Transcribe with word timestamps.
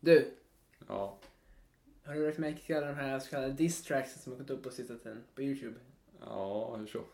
Du, 0.00 0.30
Ja. 0.88 1.18
har 2.04 2.14
du 2.14 2.26
lagt 2.26 2.38
märke 2.38 2.62
till 2.62 2.76
alla 2.76 2.86
de 2.86 2.94
här 2.94 3.18
så 3.18 3.30
kallade 3.30 3.52
diss 3.52 3.82
tracks 3.82 4.22
som 4.22 4.32
har 4.32 4.38
gått 4.38 4.50
upp 4.50 4.62
på 4.62 4.70
sista 4.70 4.94
tiden 4.98 5.24
på 5.34 5.42
Youtube? 5.42 5.80
Ja, 6.20 6.76
hur 6.76 6.86
så? 6.86 7.04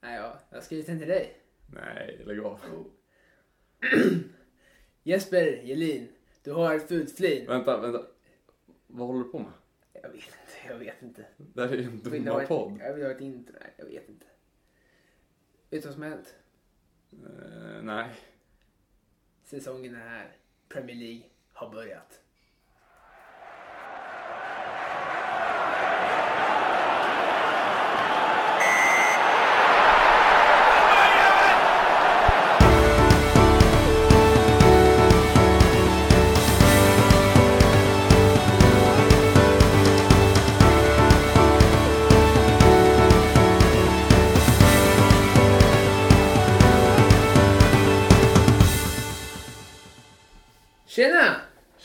Nej, 0.00 0.16
ja, 0.16 0.38
jag 0.50 0.56
har 0.56 0.62
skrivit 0.62 0.88
en 0.88 0.98
till 0.98 1.08
dig. 1.08 1.40
Nej, 1.74 2.22
lägg 2.26 2.40
av. 2.40 2.60
Jesper 5.02 5.46
Jelin, 5.64 6.08
du 6.42 6.52
har 6.52 6.74
ett 6.74 6.88
fult 6.88 7.16
flin. 7.16 7.46
Vänta, 7.46 7.80
vänta. 7.80 8.06
Vad 8.86 9.06
håller 9.06 9.24
du 9.24 9.30
på 9.30 9.38
med? 9.38 9.52
Jag 9.92 10.08
vet 10.10 10.14
inte, 10.24 10.68
jag 10.68 10.78
vet 10.78 11.02
inte. 11.02 11.26
Det 11.36 11.60
här 11.66 11.68
är 11.72 11.76
ju 11.76 11.84
en 11.84 12.02
domarpodd. 12.02 12.78
jag 12.80 12.94
vill 12.94 13.04
ha 13.04 13.10
ett 13.10 13.20
intro. 13.20 13.54
Nej, 13.60 13.74
jag 13.76 13.84
vet 13.84 14.08
inte. 14.08 14.26
Vet 15.70 15.82
du 15.82 15.88
vad 15.88 15.94
som 15.94 16.02
har 16.02 16.10
hänt? 16.10 16.34
Eh, 17.12 17.82
nej. 17.82 18.10
Säsongen 19.44 19.94
är 19.94 20.08
här. 20.08 20.36
Premier 20.68 20.96
League 20.96 21.22
har 21.52 21.70
börjat. 21.70 22.20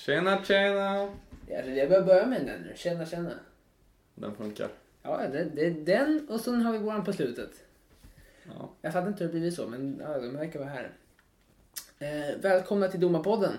Tjena, 0.09 0.43
tjena. 0.43 1.09
Jag 1.47 1.89
börjar 1.89 2.03
börja 2.03 2.25
med 2.25 2.45
den 2.45 2.61
nu. 2.61 2.73
Tjena, 2.75 3.05
tjena. 3.05 3.31
Den 4.15 4.35
funkar. 4.35 4.69
Ja, 5.01 5.27
det, 5.27 5.43
det 5.43 5.65
är 5.65 5.71
den 5.71 6.27
och 6.29 6.39
sen 6.39 6.61
har 6.61 6.73
vi 6.73 6.77
våran 6.77 7.03
på 7.03 7.13
slutet. 7.13 7.49
Ja. 8.43 8.69
Jag 8.81 8.93
fattar 8.93 9.07
inte 9.07 9.23
hur 9.23 9.31
det 9.31 9.39
blivit 9.39 9.53
så, 9.53 9.67
men 9.67 10.01
ja, 10.03 10.19
de 10.19 10.37
verkar 10.37 10.59
vara 10.59 10.69
här. 10.69 10.91
Eh, 11.99 12.37
välkomna 12.41 12.87
till 12.87 12.99
Domarpodden. 12.99 13.53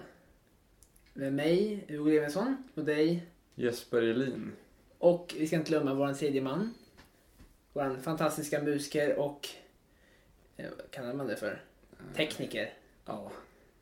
Med 1.12 1.32
mig, 1.32 1.84
Hugo 1.88 2.10
Levensson, 2.10 2.56
och 2.74 2.84
dig. 2.84 3.26
Jesper 3.54 4.02
Elin. 4.02 4.52
Och 4.98 5.34
vi 5.38 5.46
ska 5.46 5.56
inte 5.56 5.70
glömma 5.70 5.94
våran 5.94 6.14
tredje 6.14 6.40
man. 6.40 6.74
Våran 7.72 8.02
fantastiska 8.02 8.62
musiker 8.62 9.18
och... 9.18 9.48
Eh, 10.56 10.66
vad 10.76 10.90
kallar 10.90 11.14
man 11.14 11.26
det 11.26 11.36
för? 11.36 11.62
Tekniker. 12.16 12.72
Ja. 13.06 13.32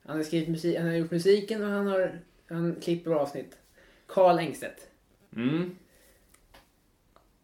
Han 0.02 0.16
har, 0.16 0.24
skrivit 0.24 0.48
musik, 0.48 0.78
han 0.78 0.86
har 0.86 0.94
gjort 0.94 1.10
musiken 1.10 1.64
och 1.64 1.70
han 1.70 1.86
har 1.86 2.20
han 2.48 2.76
klipper 2.80 3.10
avsnitt. 3.10 3.58
Karl 4.06 4.38
Engstedt. 4.38 4.88
Mm. 5.36 5.76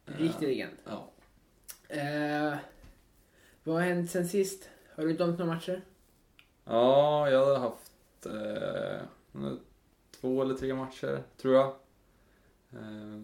Riktig 0.04 0.48
legend. 0.48 0.72
Ja. 0.84 1.10
Eh, 1.88 2.56
vad 3.62 3.74
har 3.76 3.82
hänt 3.82 4.10
sen 4.10 4.28
sist? 4.28 4.68
Har 4.94 5.04
du 5.04 5.12
dömt 5.12 5.38
några 5.38 5.54
matcher? 5.54 5.82
Ja, 6.64 7.30
jag 7.30 7.46
hade 7.46 7.58
haft 7.58 8.26
eh, 8.26 9.06
två 10.20 10.42
eller 10.42 10.54
tre 10.54 10.74
matcher, 10.74 11.22
tror 11.36 11.54
jag. 11.54 11.66
Eh, 12.72 13.22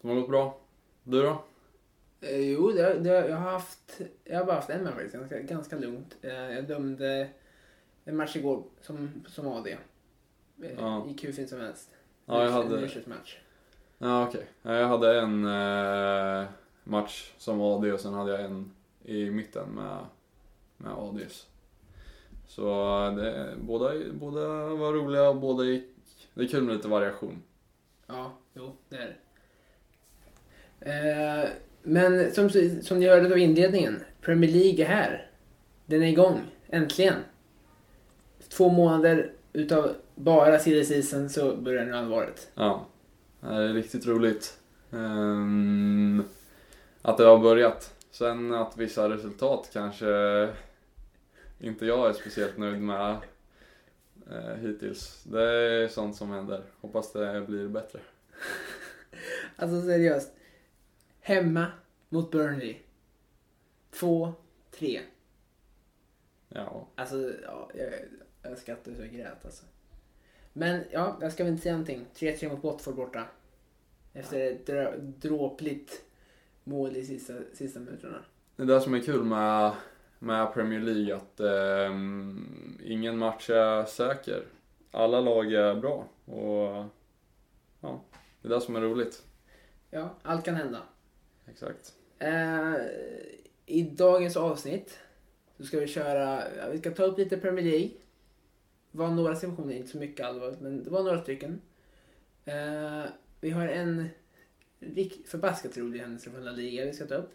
de 0.00 0.08
har 0.08 0.14
gått 0.14 0.28
bra. 0.28 0.60
Du 1.02 1.22
då? 1.22 1.44
Eh, 2.20 2.50
jo, 2.50 2.72
det, 2.72 2.98
det, 2.98 3.28
jag 3.28 3.36
har 3.36 3.50
haft... 3.50 4.00
Jag 4.24 4.38
har 4.38 4.44
bara 4.44 4.56
haft 4.56 4.70
en 4.70 4.84
match 4.84 4.94
faktiskt, 4.94 5.14
ganska, 5.14 5.40
ganska 5.40 5.76
lugnt. 5.76 6.16
Eh, 6.22 6.32
jag 6.32 6.68
dömde 6.68 7.28
en 8.04 8.16
match 8.16 8.36
igår 8.36 8.64
som, 8.80 9.24
som 9.28 9.48
AD. 9.48 9.76
Eh, 10.62 10.70
Ja. 10.78 11.06
Hur 11.22 11.32
fint 11.32 11.48
som 11.48 11.60
helst. 11.60 11.90
Ja, 12.26 12.38
jag 12.38 12.46
En 12.46 12.52
hade... 12.52 12.80
match. 13.06 13.38
Ja, 13.98 14.28
okej. 14.28 14.46
Ja, 14.62 14.74
Jag 14.74 14.88
hade 14.88 15.20
en 15.20 15.44
eh, 15.44 16.48
match 16.84 17.32
som 17.38 17.60
AD 17.60 17.92
och 17.92 18.00
sen 18.00 18.14
hade 18.14 18.30
jag 18.32 18.40
en 18.44 18.70
i 19.04 19.30
mitten 19.30 19.68
med, 19.68 19.98
med 20.76 20.92
ADs. 20.92 21.46
Så 22.46 22.64
det, 23.16 23.54
båda, 23.60 23.92
båda 24.12 24.48
var 24.66 24.92
roliga 24.92 25.28
och 25.28 25.36
båda 25.36 25.64
gick... 25.64 25.84
Det 26.34 26.42
är 26.42 26.48
kul 26.48 26.62
med 26.64 26.76
lite 26.76 26.88
variation. 26.88 27.42
Ja, 28.06 28.32
jo, 28.54 28.72
det 28.88 28.96
är 28.96 29.16
det. 30.80 30.90
Eh, 31.42 31.48
men 31.82 32.32
som, 32.34 32.50
som 32.82 32.98
ni 33.00 33.08
hörde 33.08 33.26
av 33.32 33.38
inledningen, 33.38 34.04
Premier 34.20 34.50
League 34.50 34.84
är 34.84 34.88
här. 34.88 35.30
Den 35.86 36.02
är 36.02 36.06
igång, 36.06 36.40
äntligen. 36.68 37.14
Två 38.48 38.68
månader 38.68 39.32
utav 39.54 39.94
bara 40.14 40.58
season 40.58 41.28
så 41.30 41.56
börjar 41.56 41.84
nu 41.84 41.96
allvaret. 41.96 42.50
Ja, 42.54 42.86
det 43.40 43.48
är 43.48 43.72
riktigt 43.72 44.06
roligt. 44.06 44.58
Ehm, 44.92 46.24
att 47.02 47.16
det 47.18 47.24
har 47.24 47.38
börjat. 47.38 47.94
Sen 48.10 48.54
att 48.54 48.76
vissa 48.76 49.08
resultat 49.08 49.70
kanske 49.72 50.08
inte 51.60 51.86
jag 51.86 52.08
är 52.08 52.12
speciellt 52.12 52.58
nöjd 52.58 52.82
med 52.82 53.16
eh, 54.30 54.54
hittills. 54.60 55.24
Det 55.24 55.42
är 55.42 55.88
sånt 55.88 56.16
som 56.16 56.30
händer. 56.30 56.62
Hoppas 56.80 57.12
det 57.12 57.44
blir 57.46 57.68
bättre. 57.68 58.00
Alltså 59.56 59.82
seriöst. 59.82 60.32
Hemma 61.20 61.66
mot 62.08 62.30
Burnley. 62.30 62.76
Två, 63.90 64.32
tre. 64.70 65.00
Ja, 66.48 66.88
Alltså, 66.94 67.32
ja, 67.42 67.70
jag, 68.44 68.58
skrattar 68.58 68.92
så 68.94 69.00
jag 69.02 69.10
grät 69.12 69.44
alltså. 69.44 69.64
Men 70.52 70.80
ja, 70.90 71.18
jag 71.20 71.32
ska 71.32 71.44
väl 71.44 71.52
inte 71.52 71.62
säga 71.62 71.72
någonting. 71.74 72.06
3-3 72.14 72.48
mot 72.50 72.64
Watford 72.64 72.94
borta. 72.94 73.24
Efter 74.12 74.40
ett 74.52 74.66
dra- 74.66 74.96
dråpligt 74.98 76.04
mål 76.64 76.96
i 76.96 77.04
sista, 77.04 77.34
sista 77.52 77.80
minuterna. 77.80 78.24
det 78.56 78.62
är 78.62 78.66
det 78.66 78.80
som 78.80 78.94
är 78.94 79.00
kul 79.00 79.24
med, 79.24 79.72
med 80.18 80.54
Premier 80.54 80.80
League 80.80 81.16
att 81.16 81.40
ehm, 81.40 82.78
ingen 82.84 83.18
match 83.18 83.50
är 83.50 83.84
säker. 83.84 84.46
Alla 84.90 85.20
lag 85.20 85.52
är 85.52 85.74
bra 85.74 86.06
och 86.24 86.84
ja, 87.80 88.00
det 88.42 88.48
är 88.48 88.52
det 88.54 88.60
som 88.60 88.76
är 88.76 88.80
roligt. 88.80 89.22
Ja, 89.90 90.14
allt 90.22 90.44
kan 90.44 90.54
hända. 90.54 90.82
Exakt. 91.50 91.94
Eh, 92.18 92.74
I 93.66 93.82
dagens 93.82 94.36
avsnitt 94.36 94.98
så 95.56 95.64
ska 95.64 95.78
vi 95.80 95.86
köra, 95.86 96.42
vi 96.72 96.78
ska 96.78 96.90
ta 96.90 97.04
upp 97.04 97.18
lite 97.18 97.36
Premier 97.36 97.64
League. 97.64 97.90
Var 98.96 99.10
några 99.10 99.36
situationer, 99.36 99.74
inte 99.74 99.90
så 99.90 99.98
mycket 99.98 100.26
allvarligt, 100.26 100.60
men 100.60 100.84
det 100.84 100.90
var 100.90 101.02
några 101.02 101.22
stycken. 101.22 101.60
Eh, 102.44 103.04
vi 103.40 103.50
har 103.50 103.68
en 103.68 104.08
förbaskat 105.26 105.76
rolig 105.76 106.00
händelse 106.00 106.30
från 106.30 106.44
La 106.44 106.52
Liga 106.52 106.84
vi 106.84 106.92
ska 106.92 107.06
ta 107.06 107.14
upp. 107.14 107.34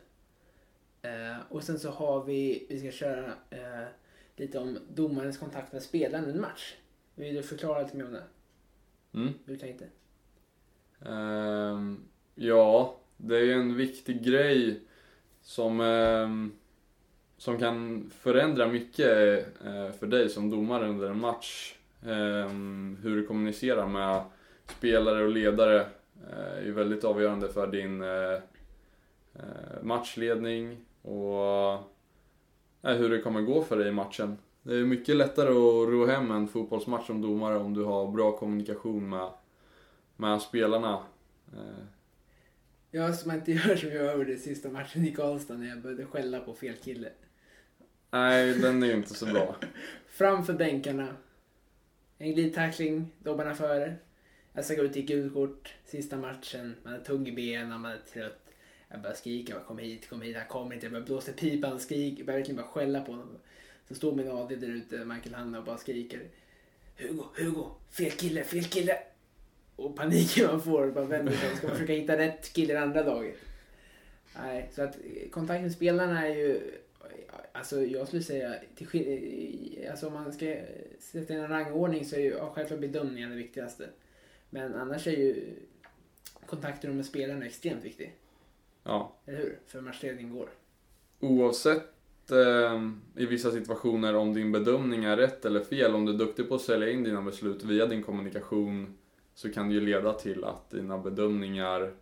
Eh, 1.02 1.38
och 1.50 1.64
sen 1.64 1.80
så 1.80 1.90
har 1.90 2.24
vi, 2.24 2.66
vi 2.69 2.80
ska 2.80 2.92
köra 2.92 3.34
eh, 3.50 3.88
lite 4.36 4.59
om 4.59 4.78
domarens 4.94 5.38
kontakt 5.38 5.74
med 5.74 5.84
spelaren 5.84 6.28
i 6.28 6.31
en 6.31 6.42
match. 6.42 6.75
Vill 7.16 7.36
du 7.36 7.44
förklara 7.44 7.81
lite 7.81 7.98
mer 7.98 8.06
om 8.06 8.14
det? 8.14 8.24
Mm. 9.14 9.34
Hur 9.46 9.53
du 9.53 9.59
tänkte? 9.59 9.86
Ehm, 11.06 12.03
ja, 12.36 12.98
det 13.18 13.38
är 13.38 13.44
ju 13.44 13.53
en 13.53 13.75
viktig 13.75 14.24
grej 14.24 14.81
som, 15.42 15.81
ehm, 15.81 16.52
som 17.40 17.60
kan 17.60 18.10
förändra 18.20 18.68
mycket 18.68 19.08
eh, 19.66 19.92
för 20.00 20.08
dig 20.08 20.30
som 20.30 20.50
domare 20.50 20.88
under 20.88 21.10
en 21.10 21.20
match. 21.20 21.76
Ehm, 22.06 22.98
hur 23.02 23.16
du 23.16 23.26
kommunicerar 23.26 23.88
med 23.88 24.24
spelare 24.68 25.24
och 25.24 25.30
ledare 25.30 25.80
eh, 26.30 26.58
är 26.58 26.62
ju 26.62 26.72
väldigt 26.72 27.04
avgörande 27.04 27.50
för 27.50 27.68
din 27.68 28.02
eh, 28.02 28.40
matchledning 29.82 30.78
och 31.02 31.80
hur 32.82 33.10
det 33.10 33.22
kommer 33.22 33.42
gå 33.42 33.62
för 33.62 33.78
dig 33.78 33.88
i 33.88 33.92
matchen. 33.92 34.38
Det 34.62 34.76
är 34.76 34.84
mycket 34.84 35.16
lättare 35.16 35.50
att 35.50 35.90
ro 35.90 36.06
hem 36.06 36.32
en 36.32 36.48
fotbollsmatch 36.48 37.08
som 37.08 37.22
domare 37.22 37.58
om 37.58 37.74
du 37.74 37.84
har 37.84 38.12
bra 38.12 38.38
kommunikation 38.38 39.10
med, 39.10 39.30
med 40.16 40.42
spelarna. 40.42 41.00
Jag 42.92 43.10
Ja, 43.10 43.13
man 43.25 43.36
inte 43.36 43.52
gör 43.52 43.75
som 43.75 43.90
jag 43.90 44.18
gjorde 44.18 44.34
i 44.34 44.38
sista 44.38 44.69
matchen 44.69 45.06
i 45.06 45.12
Karlstad 45.12 45.58
när 45.58 45.69
jag 45.69 45.81
började 45.81 46.06
skälla 46.06 46.40
på 46.40 46.54
fel 46.54 46.75
kille 46.75 47.10
nej, 48.12 48.54
den 48.54 48.84
är 48.84 48.88
ju 48.88 48.94
inte 48.94 49.14
så 49.14 49.26
bra. 49.26 49.56
Framför 50.08 50.54
bänkarna. 50.54 51.16
En 52.18 52.34
glidtackling, 52.34 53.12
dobbarna 53.20 53.56
före. 53.56 53.96
Jag 54.54 54.66
ska 54.66 54.76
gå 54.76 54.84
ut 54.84 54.98
i 54.98 55.02
gult 55.02 55.70
sista 55.86 56.18
matchen. 56.18 56.76
Man 56.84 56.94
är 56.94 57.00
tung 57.00 57.28
i 57.28 57.32
benen, 57.32 57.82
man 57.82 57.92
är 57.92 58.00
trött. 58.14 58.46
Jag 58.88 59.02
börjar 59.02 59.16
skrika, 59.16 59.54
jag 59.54 59.66
kom 59.66 59.78
hit, 59.78 60.10
kom 60.10 60.22
hit, 60.22 60.36
han 60.38 60.48
kommer 60.48 60.74
inte. 60.74 60.86
Jag 60.86 60.94
börjar 60.94 61.06
blåsa 61.06 61.32
pipan, 61.32 61.80
skrik, 61.80 62.20
jag 62.20 62.26
börjar 62.26 62.40
verkligen 62.40 62.62
bara 62.62 62.68
skälla 62.68 63.02
på 63.02 63.12
honom. 63.12 63.38
Så 63.88 63.96
står 63.96 64.16
min 64.16 64.32
AD 64.32 64.56
där 64.56 64.68
ute, 64.68 65.06
Michael 65.06 65.36
Hanna, 65.36 65.60
och 65.60 65.66
bara 65.66 65.78
skriker. 65.78 66.22
Hugo, 66.98 67.24
Hugo, 67.36 67.66
fel 67.92 68.12
kille, 68.12 68.44
fel 68.44 68.64
kille! 68.64 68.98
Och 69.76 69.96
paniken 69.96 70.48
man 70.48 70.62
får, 70.62 70.92
bara 70.92 71.06
vänder 71.06 71.32
sig 71.32 71.56
Ska 71.56 71.68
man 71.68 71.76
försöka 71.76 71.94
hitta 71.94 72.18
rätt 72.18 72.54
kille 72.54 72.80
andra 72.80 73.04
dagen? 73.04 73.34
Nej, 74.36 74.70
så 74.76 74.82
att 74.82 74.96
eh, 74.96 75.30
kontakt 75.32 75.62
med 75.62 75.72
spelarna 75.72 76.28
är 76.28 76.36
ju 76.36 76.62
Alltså 77.52 77.82
jag 77.82 78.08
skulle 78.08 78.24
säga, 78.24 78.56
till, 78.76 79.88
alltså 79.92 80.08
om 80.08 80.14
man 80.14 80.34
ska 80.34 80.56
sätta 81.00 81.34
in 81.34 81.40
en 81.40 81.48
rangordning 81.48 82.06
så 82.06 82.16
är 82.16 82.20
ju 82.20 82.30
ja, 82.30 82.52
självklart 82.56 82.80
bedömningen 82.80 83.30
det 83.30 83.36
viktigaste. 83.36 83.90
Men 84.50 84.76
annars 84.76 85.08
är 85.08 85.12
ju 85.12 85.46
kontakten 86.46 86.96
med 86.96 87.06
spelarna 87.06 87.46
extremt 87.46 87.84
viktig. 87.86 88.16
Ja, 88.84 89.16
Eller 89.26 89.38
hur? 89.38 89.60
För 89.68 89.82
matchledning 89.82 90.34
går. 90.34 90.50
oavsett 91.20 92.32
eh, 92.32 92.90
i 93.16 93.26
vissa 93.26 93.52
situationer 93.52 94.16
om 94.16 94.34
din 94.34 94.52
bedömning 94.52 95.04
är 95.04 95.18
rätt 95.18 95.46
eller 95.46 95.60
fel, 95.60 95.96
om 95.96 96.06
du 96.06 96.14
är 96.14 96.18
duktig 96.18 96.50
på 96.50 96.56
att 96.56 96.62
sälja 96.62 96.90
in 96.90 97.04
dina 97.04 97.22
beslut 97.22 97.64
via 97.64 97.86
din 97.86 98.04
kommunikation 98.04 98.98
så 99.34 99.52
kan 99.52 99.68
det 99.70 99.74
ju 99.74 99.82
leda 99.82 100.14
till 100.14 100.44
att 100.44 100.70
dina 100.70 100.98
bedömningar, 100.98 101.94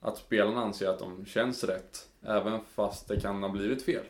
att 0.00 0.18
spelarna 0.18 0.60
anser 0.60 0.88
att 0.88 0.98
de 0.98 1.24
känns 1.26 1.64
rätt, 1.64 2.08
även 2.26 2.60
fast 2.74 3.08
det 3.08 3.20
kan 3.20 3.42
ha 3.42 3.48
blivit 3.48 3.82
fel. 3.82 4.04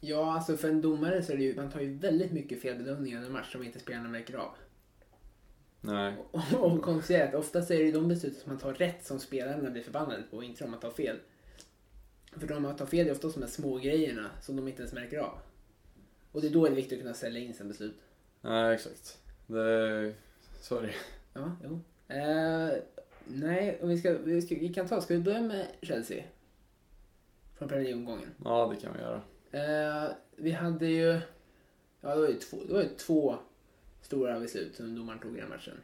Ja, 0.00 0.34
alltså 0.34 0.56
för 0.56 0.68
en 0.68 0.82
domare 0.82 1.22
så 1.22 1.32
är 1.32 1.36
det 1.36 1.42
ju, 1.42 1.54
man 1.56 1.70
tar 1.70 1.80
ju 1.80 1.94
väldigt 1.94 2.32
mycket 2.32 2.62
felbedömningar 2.62 3.22
i 3.22 3.26
en 3.26 3.32
match 3.32 3.52
som 3.52 3.62
inte 3.62 3.78
spelarna 3.78 4.08
märker 4.08 4.34
av. 4.34 4.54
Nej, 5.80 6.14
Och, 6.30 6.72
och 6.72 6.82
konstigt 6.82 7.16
är 7.16 7.28
att 7.28 7.34
oftast 7.34 7.70
är 7.70 7.78
det 7.78 7.84
ju 7.84 7.92
de 7.92 8.08
beslut 8.08 8.36
som 8.36 8.52
man 8.52 8.58
tar 8.58 8.74
rätt 8.74 9.06
som 9.06 9.18
spelarna 9.18 9.70
blir 9.70 9.82
förbannade 9.82 10.22
på 10.30 10.36
och 10.36 10.44
inte 10.44 10.64
de 10.64 10.70
man 10.70 10.80
tar 10.80 10.90
fel. 10.90 11.16
För 12.36 12.46
de 12.46 12.62
man 12.62 12.76
tar 12.76 12.86
fel 12.86 13.06
är 13.06 13.12
oftast 13.12 13.34
de 13.34 13.40
här 13.40 13.50
små 13.50 13.78
grejerna 13.78 14.30
som 14.40 14.56
de 14.56 14.68
inte 14.68 14.82
ens 14.82 14.92
märker 14.92 15.18
av. 15.18 15.38
Och 16.32 16.40
det 16.40 16.46
är 16.46 16.52
då 16.52 16.64
det 16.64 16.70
är 16.70 16.74
viktigt 16.74 16.98
att 16.98 17.02
kunna 17.02 17.14
sälja 17.14 17.40
in 17.40 17.54
sina 17.54 17.68
beslut. 17.68 18.00
nej 18.40 18.74
exakt. 18.74 19.18
Det, 19.46 20.02
det. 20.70 20.94
Ja, 21.34 21.56
jo. 21.64 21.80
Eh, 22.08 22.70
nej, 23.26 23.78
om 23.82 23.88
vi, 23.88 23.98
ska, 23.98 24.18
vi, 24.18 24.42
ska, 24.42 24.54
vi 24.54 24.74
kan 24.74 24.88
ta, 24.88 25.00
ska 25.00 25.14
vi 25.14 25.20
börja 25.20 25.40
med 25.40 25.66
Chelsea? 25.82 26.24
Från 27.62 27.68
Premier 27.68 27.84
League-omgången. 27.84 28.28
Ja, 28.44 28.74
det 28.74 28.80
kan 28.80 28.92
vi 28.94 29.00
göra. 29.00 29.22
Eh, 29.52 30.10
vi 30.36 30.50
hade 30.50 30.86
ju, 30.86 31.20
ja 32.00 32.14
det 32.14 32.20
var 32.20 32.28
ju 32.28 32.34
två, 32.34 32.56
det 32.66 32.72
var 32.72 32.82
ju 32.82 32.88
två 32.88 33.36
stora 34.00 34.40
beslut 34.40 34.76
som 34.76 34.94
domaren 34.94 35.18
tog 35.18 35.36
i 35.36 35.40
den 35.40 35.48
matchen. 35.48 35.74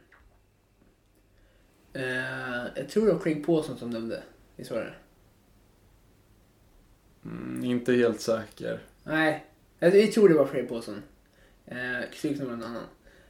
Eh, 1.93 2.67
jag 2.75 2.89
tror 2.89 3.05
det 3.05 3.13
var 3.13 3.19
Craig 3.19 3.45
Pawson 3.45 3.77
som 3.77 3.91
dömde, 3.91 4.23
visst 4.55 4.71
var 4.71 4.77
det? 4.77 4.93
Mm, 7.25 7.63
inte 7.63 7.93
helt 7.93 8.21
säker. 8.21 8.79
Nej, 9.03 9.45
jag, 9.79 9.95
jag 9.95 10.11
tror 10.11 10.29
det 10.29 10.35
var 10.35 10.47
Craig 10.47 10.69
Pawson. 10.69 11.03
Eh, 11.65 12.09
Kryg 12.13 12.39
någon 12.39 12.63
annan. 12.63 12.83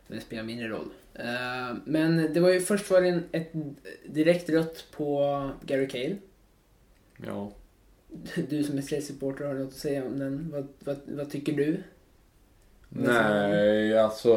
Men 0.08 0.18
det 0.18 0.26
spelar 0.26 0.44
mindre 0.44 0.68
roll. 0.68 0.90
Eh, 1.14 1.76
men 1.86 2.34
det 2.34 2.40
var 2.40 2.50
ju 2.50 2.60
först 2.62 2.92
var 2.92 3.02
det 3.02 3.08
en, 3.08 3.24
ett 3.32 3.52
direkt 4.06 4.50
rött 4.50 4.88
på 4.92 5.50
Gary 5.66 5.88
Cale. 5.88 6.18
Ja. 7.18 7.52
Du 8.50 8.64
som 8.64 8.78
är 8.78 8.82
Chelsea-supporter 8.82 9.46
har 9.46 9.54
något 9.54 9.68
att 9.68 9.74
säga 9.74 10.06
om 10.06 10.20
den. 10.20 10.52
Vad, 10.52 10.68
vad, 10.80 10.98
vad 11.06 11.30
tycker 11.30 11.54
du? 11.54 11.84
Nej, 12.90 14.00
alltså... 14.00 14.34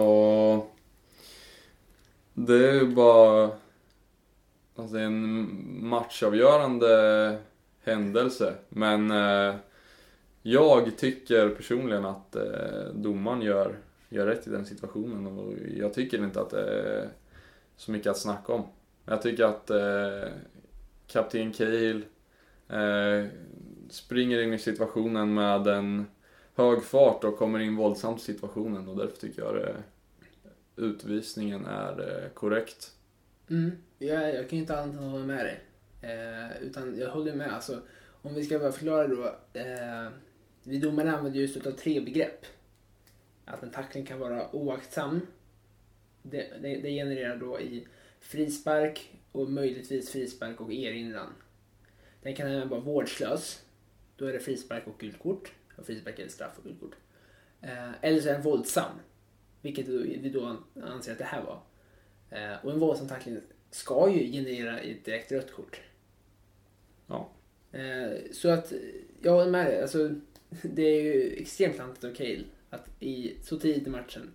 Det 2.35 2.69
är 2.69 2.75
ju 2.75 2.87
bara... 2.87 3.51
Alltså 4.77 4.95
det 4.95 5.01
är 5.01 5.07
en 5.07 5.49
matchavgörande 5.87 7.39
händelse. 7.85 8.55
Men 8.69 9.11
eh, 9.11 9.55
jag 10.43 10.99
tycker 10.99 11.49
personligen 11.49 12.05
att 12.05 12.37
eh, 12.37 12.85
domaren 12.95 13.43
gör, 13.43 13.77
gör 14.09 14.27
rätt 14.27 14.47
i 14.47 14.51
den 14.51 14.67
situationen. 14.67 15.39
Och 15.39 15.53
jag 15.77 15.95
tycker 15.95 16.25
inte 16.25 16.41
att 16.41 16.51
det 16.51 16.63
är 16.63 17.09
så 17.77 17.91
mycket 17.91 18.11
att 18.11 18.19
snacka 18.19 18.53
om. 18.53 18.65
Jag 19.05 19.23
tycker 19.23 19.45
att 19.45 19.71
eh, 19.71 20.33
kapten 21.07 21.53
Cahill 21.53 22.05
eh, 22.73 23.27
springer 23.91 24.43
in 24.43 24.53
i 24.53 24.59
situationen 24.59 25.35
med 25.35 25.67
en 25.67 26.07
hög 26.55 26.83
fart 26.83 27.25
och 27.25 27.39
kommer 27.39 27.59
in 27.59 27.77
våldsamt 27.77 28.21
i 28.21 28.23
situationen 28.23 28.89
och 28.89 28.97
därför 28.97 29.17
tycker 29.17 29.43
jag 29.43 29.55
det, 29.55 29.83
utvisningen 30.77 31.67
är 31.67 32.23
eh, 32.23 32.29
korrekt. 32.29 32.93
Mm. 33.51 33.71
Jag, 33.99 34.35
jag 34.35 34.49
kan 34.49 34.59
ju 34.59 34.63
inte 34.63 34.81
annat 34.81 34.97
än 34.97 35.09
hålla 35.09 35.25
med 35.25 35.45
dig. 35.45 35.61
Eh, 36.03 36.63
utan 36.63 36.99
jag 36.99 37.11
håller 37.11 37.35
med. 37.35 37.53
Alltså, 37.53 37.81
om 38.23 38.35
vi 38.35 38.45
ska 38.45 38.59
bara 38.59 38.73
förklara 38.73 39.09
då. 39.09 39.25
Eh, 39.53 40.09
vi 40.63 40.79
domare 40.79 41.13
använder 41.13 41.41
just 41.41 41.57
utav 41.57 41.71
tre 41.71 42.01
begrepp. 42.01 42.47
Att 43.45 43.63
en 43.63 43.71
tackling 43.71 44.07
kan 44.07 44.19
vara 44.19 44.55
oaktsam. 44.55 45.21
Det, 46.23 46.53
det, 46.63 46.77
det 46.77 46.91
genererar 46.91 47.37
då 47.37 47.61
i 47.61 47.87
frispark 48.21 49.19
och 49.33 49.51
möjligtvis 49.51 50.11
frispark 50.11 50.61
och 50.61 50.73
erinran. 50.73 51.33
Den 52.23 52.35
kan 52.35 52.47
även 52.47 52.69
vara 52.69 52.81
vårdslös. 52.81 53.65
Då 54.17 54.27
är 54.27 54.33
det 54.33 54.41
frispark 54.41 54.87
och 54.87 54.99
gult 54.99 55.19
kort. 55.19 55.53
Och 55.77 55.87
frispark 55.87 56.19
eller 56.19 56.31
straff 56.31 56.59
och 56.59 56.65
gult 56.65 56.81
kort. 56.81 56.97
Eh, 57.61 57.91
eller 58.01 58.21
så 58.21 58.29
är 58.29 58.33
den 58.33 58.43
våldsam. 58.43 58.93
Vilket 59.61 59.89
vi 59.89 60.29
då 60.29 60.57
anser 60.83 61.13
att 61.13 61.19
det 61.19 61.25
här 61.25 61.43
var. 61.43 61.61
Eh, 62.31 62.65
och 62.65 62.73
en 62.73 62.79
våldsam 62.79 63.09
tackling 63.09 63.41
ska 63.71 64.11
ju 64.11 64.33
generera 64.33 64.81
ett 64.81 65.05
direkt 65.05 65.33
rött 65.33 65.53
kort. 65.53 65.81
Ja. 67.07 67.31
Eh, 67.73 68.13
så 68.33 68.49
att, 68.49 68.73
jag 69.23 69.33
håller 69.33 69.51
med 69.51 69.67
dig. 69.67 69.83
Alltså, 69.83 70.11
det 70.63 70.83
är 70.83 71.03
ju 71.03 71.37
extremt 71.37 71.75
klantigt 71.75 72.05
av 72.05 72.15
Cale 72.15 72.45
att 72.71 72.89
i, 73.01 73.37
så 73.43 73.59
tidigt 73.59 73.87
i 73.87 73.91
matchen 73.91 74.31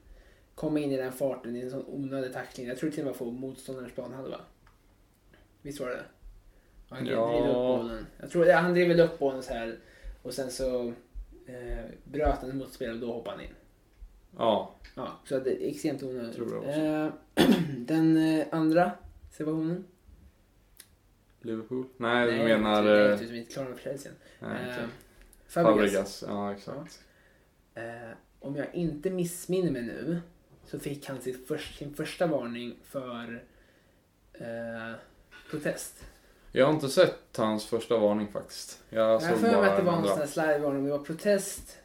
komma 0.56 0.80
in 0.80 0.92
i 0.92 0.98
den 0.98 1.12
farten 1.12 1.56
i 1.56 1.60
en 1.60 1.72
sån 1.72 1.86
onödig 1.88 2.34
tackling. 2.34 2.68
Jag 2.68 2.78
tror 2.78 2.90
till 2.90 3.00
och 3.00 3.06
med 3.06 3.16
få 3.16 3.32
motståndarens 3.32 3.94
planhalva. 3.94 4.42
Visst 5.62 5.80
var 5.80 5.90
det 5.90 6.04
Han 6.90 7.06
Ja. 7.06 7.28
drev 7.32 7.50
upp 7.50 7.56
bollen. 7.56 8.06
Jag 8.20 8.32
tror 8.32 8.52
han 8.52 8.74
drev 8.74 8.88
väl 8.88 9.00
upp 9.00 9.20
bollen 9.20 9.44
så 9.44 9.54
här 9.54 9.78
och 10.22 10.34
sen 10.34 10.52
så 10.52 10.88
eh, 11.46 11.86
bröt 12.04 12.38
han 12.42 12.58
mot 12.58 12.74
spelare 12.74 12.96
och 12.96 13.02
då 13.02 13.14
hoppade 13.14 13.38
han 13.38 13.46
in. 13.46 13.52
Ja, 14.38 14.74
Ja, 14.96 15.12
så 15.26 15.36
att 15.38 15.44
det 15.44 15.64
är 15.66 15.70
extremt 15.70 16.04
onödigt. 16.04 16.36
Tror 16.36 16.54
jag 16.54 16.60
också. 16.64 16.80
Eh, 16.80 17.50
den 17.78 18.18
eh, 18.18 18.46
andra 18.52 18.92
situationen. 19.32 19.86
Liverpool? 21.42 21.86
Nej, 21.98 22.32
du 22.32 22.38
Nej, 22.38 22.46
menar... 22.48 22.84
jag 22.86 23.12
eh, 23.12 23.18
tror 23.18 23.34
inte 23.36 23.54
klara 23.54 23.70
med 23.70 23.80
Chelsea 23.80 24.12
nej. 24.40 24.70
Eh, 24.70 24.86
Fabregas. 25.48 26.24
Ja, 26.28 26.54
exakt. 26.54 27.00
Eh, 27.76 27.84
om 28.40 28.56
jag 28.56 28.76
inte 28.76 29.10
missminner 29.10 29.72
mig 29.72 29.82
nu 29.82 30.22
så 30.66 30.80
fick 30.80 31.06
han 31.08 31.22
sitt 31.22 31.48
först, 31.48 31.78
sin 31.78 31.94
första 31.94 32.28
varning 32.28 32.76
för 32.84 33.44
eh, 34.34 34.94
protest. 35.52 36.06
Jag 36.58 36.66
har 36.66 36.74
inte 36.74 36.90
sett 36.90 37.38
hans 37.38 37.66
första 37.66 37.98
varning 37.98 38.28
faktiskt. 38.28 38.84
Jag 38.90 39.12
Jag 39.12 39.22
såg 39.22 39.42
mig 39.42 39.56
bara 39.56 39.72
att 39.72 39.78
det 39.78 39.84
var 39.84 39.98
en 39.98 40.08
sån 40.08 40.18
här 40.18 40.28
slarvvarning. 40.28 40.86
Det 40.86 40.92
var 40.92 41.00
protest 41.00 41.78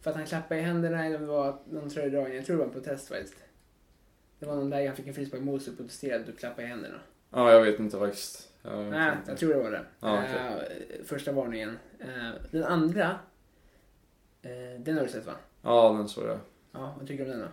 för 0.00 0.10
att 0.10 0.16
han 0.16 0.26
klappade 0.26 0.60
i 0.60 0.62
händerna 0.62 1.06
eller 1.06 1.16
om 1.16 1.22
det 1.22 1.28
var 1.28 1.58
någon 1.70 1.90
tröjdragning. 1.90 2.36
Jag 2.36 2.46
tror 2.46 2.56
det 2.56 2.58
var 2.58 2.66
en 2.66 2.72
protest 2.72 3.08
faktiskt. 3.08 3.36
Det 4.38 4.46
var 4.46 4.56
någon 4.56 4.70
läge 4.70 4.88
han 4.88 4.96
fick 4.96 5.06
en 5.06 5.14
frispark 5.14 5.42
mot 5.42 5.62
sig 5.62 5.70
och 5.70 5.76
protesterade 5.76 6.32
och 6.32 6.38
klappade 6.38 6.62
i 6.62 6.66
händerna. 6.66 6.94
Ja, 7.30 7.52
jag 7.52 7.62
vet 7.62 7.78
inte 7.78 7.98
faktiskt. 7.98 8.52
Jag 8.62 8.76
vet 8.76 8.90
Nej, 8.90 9.12
inte. 9.18 9.30
jag 9.30 9.38
tror 9.38 9.54
det 9.54 9.62
var 9.62 9.70
det. 9.70 9.84
Ja, 10.00 10.22
okej. 10.22 10.88
Eh, 10.98 11.04
första 11.04 11.32
varningen. 11.32 11.78
Eh, 12.00 12.30
den 12.50 12.64
andra, 12.64 13.18
eh, 14.42 14.80
den 14.80 14.96
har 14.96 15.04
du 15.04 15.10
sett 15.10 15.26
va? 15.26 15.34
Ja, 15.62 15.92
den 15.92 16.08
såg 16.08 16.24
jag. 16.24 16.38
Ja, 16.72 16.94
vad 16.98 17.08
tycker 17.08 17.24
du 17.24 17.32
om 17.32 17.38
den 17.38 17.46
då? 17.46 17.52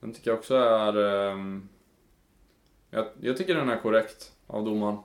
Den 0.00 0.12
tycker 0.12 0.30
jag 0.30 0.38
också 0.38 0.54
är... 0.54 1.28
ehm, 1.30 1.68
jag, 2.90 3.06
jag 3.20 3.36
tycker 3.36 3.54
den 3.54 3.68
är 3.68 3.80
korrekt 3.80 4.32
av 4.46 4.64
domaren. 4.64 4.98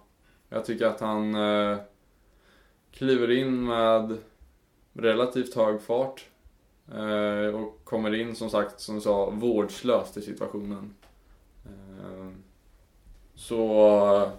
Jag 0.50 0.66
tycker 0.66 0.86
att 0.86 1.00
han 1.00 1.36
eh, 1.36 1.78
kliver 2.92 3.32
in 3.32 3.64
med 3.66 4.18
relativt 4.94 5.56
hög 5.56 5.82
fart. 5.82 6.26
eh, 6.94 7.56
och 7.56 7.80
kommer 7.84 8.16
in 8.16 8.36
som 8.36 8.50
sagt, 8.50 8.80
som 8.80 8.96
du 8.96 9.02
sa, 9.02 9.30
vårdslöst 9.30 10.18
i 10.18 10.22
situationen. 10.22 10.96
Eh, 11.66 12.28
så 13.36 13.64
eh, 14.24 14.30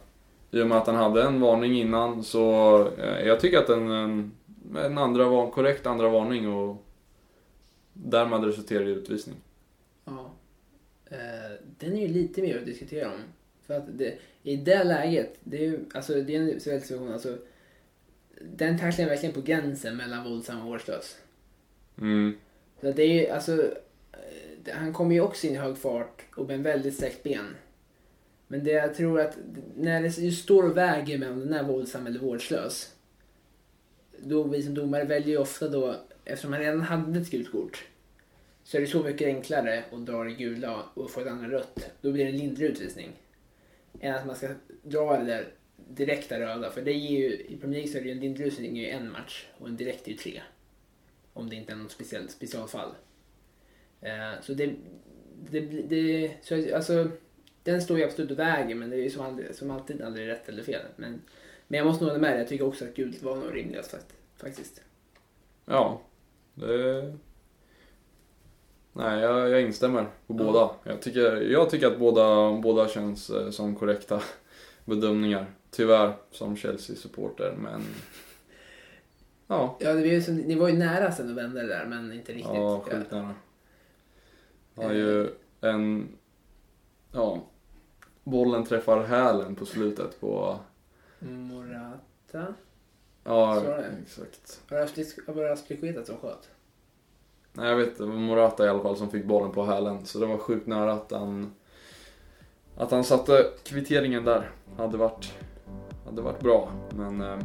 i 0.58 0.62
och 0.62 0.66
med 0.66 0.78
att 0.78 0.86
han 0.86 0.96
hade 0.96 1.22
en 1.22 1.40
varning 1.40 1.78
innan 1.80 2.24
så 2.24 2.76
eh, 2.98 3.26
jag 3.26 3.40
tycker 3.40 3.58
att 3.58 3.68
en, 3.68 3.90
en, 3.90 4.32
en 4.76 4.98
andra, 4.98 5.24
var- 5.28 5.50
korrekt 5.50 5.86
andra 5.86 6.08
varning 6.08 6.48
och 6.54 6.84
därmed 7.92 8.44
resulterar 8.44 8.84
i 8.88 8.90
utvisning. 8.90 9.36
Ja. 10.04 10.30
Eh, 11.10 11.18
den 11.78 11.92
är 11.92 12.00
ju 12.00 12.08
lite 12.08 12.42
mer 12.42 12.58
att 12.58 12.66
diskutera 12.66 13.08
om. 13.08 13.20
För 13.70 13.76
att 13.76 13.98
det, 13.98 14.18
i 14.42 14.56
det 14.56 14.84
läget, 14.84 15.38
det 15.44 15.56
är 15.56 15.62
ju, 15.62 15.78
alltså 15.94 16.14
det 16.14 16.36
är 16.36 16.40
en 16.40 16.60
speciell 16.60 16.80
situation, 16.80 17.12
alltså 17.12 17.38
den 18.40 18.78
tacklingen 18.78 19.08
är 19.08 19.14
verkligen 19.14 19.34
på 19.34 19.40
gränsen 19.40 19.96
mellan 19.96 20.24
våldsam 20.24 20.60
och 20.60 20.66
vårdslös. 20.66 21.18
Mm. 21.98 22.38
Så 22.80 22.88
att 22.88 22.96
det 22.96 23.02
är 23.02 23.22
ju, 23.22 23.28
alltså, 23.28 23.62
eh, 24.12 24.74
han 24.74 24.92
kommer 24.92 25.14
ju 25.14 25.20
också 25.20 25.46
in 25.46 25.52
i 25.52 25.56
hög 25.56 25.78
fart 25.78 26.22
och 26.36 26.46
med 26.46 26.54
en 26.54 26.62
väldigt 26.62 26.94
sträckt 26.94 27.22
ben. 27.22 27.56
Men 28.48 28.64
det 28.64 28.70
jag 28.70 28.94
tror 28.94 29.20
att 29.20 29.38
när 29.76 30.02
det 30.02 30.32
står 30.32 30.70
och 30.70 30.76
väger 30.76 31.30
om 31.30 31.40
den 31.40 31.52
är 31.52 31.62
våldsam 31.62 32.06
eller 32.06 32.20
vårdslös. 32.20 32.94
Då 34.18 34.42
vi 34.42 34.62
som 34.62 34.74
domare 34.74 35.04
väljer 35.04 35.28
ju 35.28 35.38
ofta 35.38 35.68
då, 35.68 35.96
eftersom 36.24 36.52
han 36.52 36.62
redan 36.62 36.80
hade 36.80 37.20
ett 37.20 37.30
gult 37.30 37.52
kort. 37.52 37.84
Så 38.64 38.76
är 38.76 38.80
det 38.80 38.86
så 38.86 39.02
mycket 39.02 39.26
enklare 39.26 39.84
att 39.92 40.06
dra 40.06 40.24
det 40.24 40.30
gula 40.30 40.82
och 40.94 41.10
få 41.10 41.20
ett 41.20 41.26
andra 41.26 41.48
rött. 41.48 41.90
Då 42.00 42.12
blir 42.12 42.24
det 42.24 42.30
en 42.30 42.36
lindrig 42.36 42.66
utvisning. 42.70 43.10
Än 44.00 44.14
att 44.14 44.26
man 44.26 44.36
ska 44.36 44.48
dra 44.82 45.18
det 45.18 45.24
där 45.24 45.52
direkta 45.88 46.40
röda. 46.40 46.70
För 46.70 46.82
det 46.82 46.92
ger 46.92 47.18
ju, 47.18 47.34
i 47.34 47.56
Premier 47.60 47.80
League 47.80 47.92
så 47.92 47.98
är 47.98 48.02
det 48.02 48.08
ju 48.08 48.14
en 48.14 48.20
lindrig 48.20 48.58
är 48.58 48.82
ju 48.82 48.88
en 48.88 49.12
match 49.12 49.46
och 49.58 49.68
en 49.68 49.76
direkt 49.76 50.06
är 50.06 50.10
ju 50.10 50.16
tre. 50.16 50.42
Om 51.32 51.50
det 51.50 51.56
inte 51.56 51.72
är 51.72 51.76
något 51.76 51.92
speciellt 51.92 52.30
specialfall. 52.30 52.94
Eh, 54.00 54.40
så 54.42 54.54
det, 54.54 54.74
det, 55.50 55.60
det 55.60 56.30
så 56.42 56.76
alltså, 56.76 57.10
den 57.62 57.82
står 57.82 57.98
ju 57.98 58.04
absolut 58.04 58.30
och 58.30 58.38
väger 58.38 58.74
men 58.74 58.90
det 58.90 58.96
är 58.96 59.02
ju 59.02 59.10
som, 59.10 59.26
aldrig, 59.26 59.54
som 59.54 59.70
alltid 59.70 60.02
aldrig 60.02 60.28
rätt 60.28 60.48
eller 60.48 60.62
fel. 60.62 60.82
Men, 60.96 61.22
men 61.68 61.78
jag 61.78 61.86
måste 61.86 62.04
nog 62.04 62.10
hålla 62.10 62.22
med 62.22 62.32
dig, 62.32 62.38
jag 62.38 62.48
tycker 62.48 62.66
också 62.66 62.84
att 62.84 62.94
gult 62.94 63.22
var 63.22 63.36
nog 63.36 63.54
rimligast 63.54 63.96
faktiskt. 64.36 64.82
Ja, 65.64 66.02
det... 66.54 67.16
Nej, 69.00 69.20
jag, 69.20 69.50
jag 69.50 69.62
instämmer 69.62 70.02
på 70.02 70.10
Ja. 70.26 70.34
båda. 70.34 70.70
Jag 70.84 71.02
tycker, 71.02 71.36
jag 71.36 71.70
tycker 71.70 71.86
att 71.86 71.98
båda, 71.98 72.52
båda 72.62 72.88
känns 72.88 73.30
eh, 73.30 73.50
som 73.50 73.76
korrekta 73.76 74.22
bedömningar. 74.84 75.46
Tyvärr, 75.70 76.12
som 76.30 76.56
Chelsea-supporter, 76.56 77.54
men... 77.58 77.82
Ja, 79.46 79.76
Ja, 79.80 79.92
det 79.94 80.14
var 80.14 80.20
så, 80.20 80.32
ni 80.32 80.54
var 80.54 80.68
ju 80.68 80.78
nära 80.78 81.12
sen 81.12 81.30
att 81.30 81.36
vända 81.36 81.60
det 81.62 81.66
där 81.68 81.86
men 81.86 82.12
inte 82.12 82.32
riktigt. 82.32 82.54
ja 82.54 82.80
sjukt 82.80 83.10
nära. 83.10 83.34
Det 84.74 84.84
var 84.84 84.92
ju 84.92 85.28
en... 85.60 86.08
Ja. 87.12 87.42
Bollen 88.24 88.64
träffar 88.64 89.02
hälen 89.02 89.54
på 89.54 89.66
slutet 89.66 90.20
på... 90.20 90.58
Morata. 91.18 92.54
Ja, 93.24 93.62
exakt. 94.02 94.60
Var 95.26 95.42
det 95.44 95.52
Aspilicueta 95.52 96.04
som 96.04 96.16
sköt? 96.16 96.48
Nej, 97.52 97.68
jag 97.68 97.76
vet 97.76 97.98
det 97.98 98.06
var 98.06 98.14
Morata 98.14 98.66
i 98.66 98.68
alla 98.68 98.82
fall 98.82 98.96
som 98.96 99.10
fick 99.10 99.24
bollen 99.24 99.50
på 99.50 99.64
hälen. 99.64 100.04
Så 100.06 100.18
det 100.18 100.26
var 100.26 100.36
sjukt 100.38 100.66
nära 100.66 100.92
att 100.92 101.12
han... 101.12 101.54
Att 102.76 102.90
han 102.90 103.04
satte 103.04 103.44
kvitteringen 103.64 104.24
där. 104.24 104.50
Hade 104.78 104.96
varit, 104.96 105.34
hade 106.06 106.22
varit 106.22 106.40
bra. 106.40 106.68
Men 106.90 107.20
eh, 107.20 107.38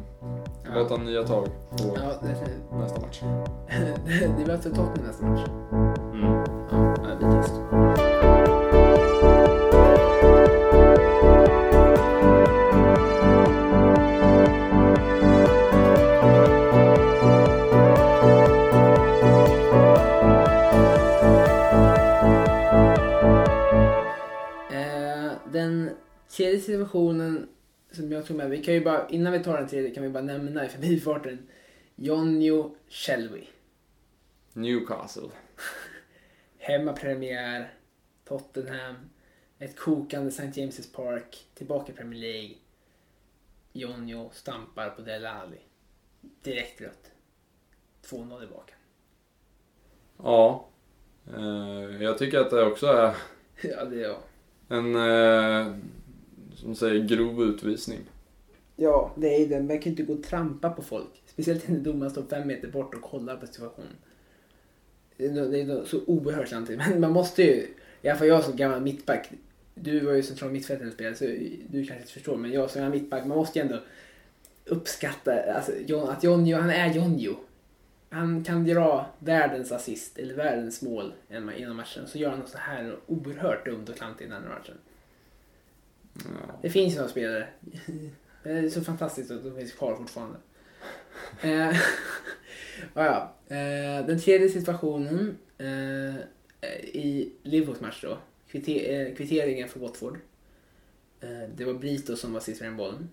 Ja. 0.64 0.72
låt 0.76 0.90
han 0.90 1.06
nya 1.06 1.24
tag 1.24 1.46
på 1.46 1.84
Ja, 1.96 2.02
det, 2.22 2.76
nästa 2.78 3.02
match. 3.02 3.22
det 4.38 4.48
möter 4.48 4.70
Tottenham 4.70 5.06
nästa 5.08 5.26
match. 5.26 5.48
Mm. 6.14 6.45
Tredje 26.36 26.60
situationen 26.60 27.50
som 27.92 28.12
jag 28.12 28.26
tog 28.26 28.38
med, 28.38 28.50
vi 28.50 28.64
kan 28.64 28.74
ju 28.74 28.84
bara, 28.84 29.10
innan 29.10 29.34
vi 29.34 29.44
tar 29.44 29.58
den 29.58 29.68
tredje 29.68 29.92
kan 29.92 30.04
vi 30.04 30.10
bara 30.10 30.24
nämna 30.24 30.66
i 30.66 30.70
förbifarten 30.70 31.48
Jonjo 31.96 32.76
Shelby. 32.88 33.48
Newcastle. 34.54 35.30
Hemmapremiär, 36.58 37.74
Tottenham, 38.26 38.96
ett 39.60 39.80
kokande 39.80 40.28
St. 40.28 40.44
James' 40.44 40.96
Park, 40.96 41.46
tillbaka 41.54 41.92
i 41.92 41.96
Premier 41.96 42.20
League. 42.20 42.56
Jonjo 43.74 44.30
stampar 44.34 44.90
på 44.90 45.02
Dele 45.02 45.30
Alli. 45.30 45.60
Direkt 46.44 46.82
rött. 46.82 47.12
2-0 48.10 48.44
i 48.44 48.48
baken. 48.48 48.78
Ja. 50.18 50.68
Eh, 51.28 52.04
jag 52.04 52.18
tycker 52.18 52.40
att 52.40 52.50
det 52.50 52.66
också 52.66 52.88
är 52.88 53.16
ja, 53.62 53.86
det 53.86 54.04
är 54.04 54.10
jag. 54.10 54.20
en, 54.68 54.96
eh, 54.96 55.76
som 56.56 56.76
säger, 56.76 57.04
grov 57.04 57.44
utvisning. 57.44 58.00
Ja, 58.76 59.12
det 59.16 59.36
är 59.36 59.48
det. 59.48 59.60
Man 59.60 59.68
kan 59.68 59.84
ju 59.84 59.90
inte 59.90 60.04
gå 60.04 60.14
och 60.14 60.24
trampa 60.24 60.70
på 60.70 60.82
folk. 60.82 61.24
Speciellt 61.26 61.68
när 61.68 61.80
domaren 61.80 62.12
står 62.12 62.24
fem 62.24 62.48
meter 62.48 62.68
bort 62.68 62.96
och 62.96 63.02
kollar 63.02 63.38
på 63.38 63.46
situationen. 63.48 63.96
Det 65.18 65.26
är, 65.26 65.32
det 65.32 65.62
är 65.62 65.86
så 65.86 66.00
oerhört 66.06 66.48
samtidigt. 66.48 66.82
Men 66.90 67.02
man 67.02 67.12
måste 67.12 67.44
ju, 67.44 67.68
i 68.02 68.10
alla 68.10 68.20
fall 68.20 68.28
jag 68.28 68.44
som 68.44 68.56
gammal 68.56 68.82
mittback. 68.82 69.30
Du 69.76 70.00
var 70.00 70.14
ju 70.14 70.24
central 70.24 70.52
mittfältare 70.52 71.16
så 71.16 71.26
du 71.70 71.86
kanske 71.86 71.96
inte 71.96 72.12
förstår. 72.12 72.38
Men 72.38 72.52
jag 72.52 72.70
som 72.70 72.82
gammal 72.82 73.00
mittback, 73.00 73.26
man 73.26 73.38
måste 73.38 73.60
ju 73.60 73.66
ändå 73.66 73.80
uppskatta 74.66 75.54
alltså, 75.54 75.72
att 75.98 76.24
Jonjo, 76.24 76.58
han 76.58 76.70
är 76.70 76.94
Jonjo. 76.94 77.36
Han 78.10 78.44
kan 78.44 78.66
dra 78.66 79.06
världens 79.20 79.72
assist 79.72 80.18
eller 80.18 80.36
världens 80.36 80.82
mål 80.82 81.14
genom 81.30 81.52
genom 81.58 81.78
matchen. 81.78 82.08
Så 82.08 82.18
gör 82.18 82.30
han 82.30 82.40
något 82.40 82.50
så 82.50 82.58
här 82.58 82.96
oerhört 83.08 83.66
dumt 83.66 83.86
och 83.90 83.96
klantigt 83.96 84.30
i 84.30 84.34
den 84.34 84.44
här 84.44 84.50
matchen. 84.50 84.76
Ja. 86.16 86.60
Det 86.62 86.70
finns 86.70 86.94
ju 86.94 86.98
några 86.98 87.10
spelare. 87.10 87.48
Det 88.44 88.52
är 88.52 88.70
så 88.70 88.82
fantastiskt 88.82 89.32
att 89.32 89.44
de 89.44 89.56
finns 89.56 89.72
kvar 89.72 89.96
fortfarande. 89.96 90.38
Eh, 91.42 91.78
ja. 92.94 93.34
Eh, 93.48 94.06
den 94.06 94.20
tredje 94.20 94.50
situationen 94.50 95.38
eh, 95.58 96.16
i 96.84 97.32
Liverpools 97.44 97.82
match 97.82 98.02
då. 98.02 98.18
Kvitter, 98.48 98.94
eh, 99.10 99.16
kvitteringen 99.16 99.70
för 99.70 99.80
Watford. 99.80 100.20
Eh, 101.22 101.50
det 101.56 101.66
var 101.66 101.74
Brito 101.74 102.16
som 102.16 102.34
var 102.34 102.40
sist 102.40 102.62
med 102.62 102.76
bollen. 102.76 103.10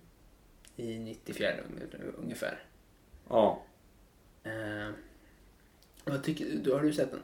I 0.75 0.99
94 0.99 1.49
un- 1.49 2.13
ungefär. 2.17 2.59
ja. 3.29 3.63
Eh, 4.43 4.93
vad 6.05 6.23
tycker 6.23 6.45
du? 6.63 6.73
Har 6.73 6.81
du 6.81 6.93
sett 6.93 7.11
den? 7.11 7.19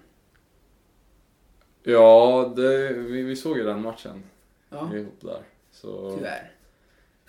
Ja, 1.83 2.53
det, 2.55 2.93
vi, 2.93 3.21
vi 3.21 3.35
såg 3.35 3.57
ju 3.57 3.63
den 3.63 3.81
matchen 3.81 4.23
Ja, 4.69 4.95
ihop 4.95 5.21
där. 5.21 5.43
Så 5.71 6.15
tyvärr. 6.17 6.51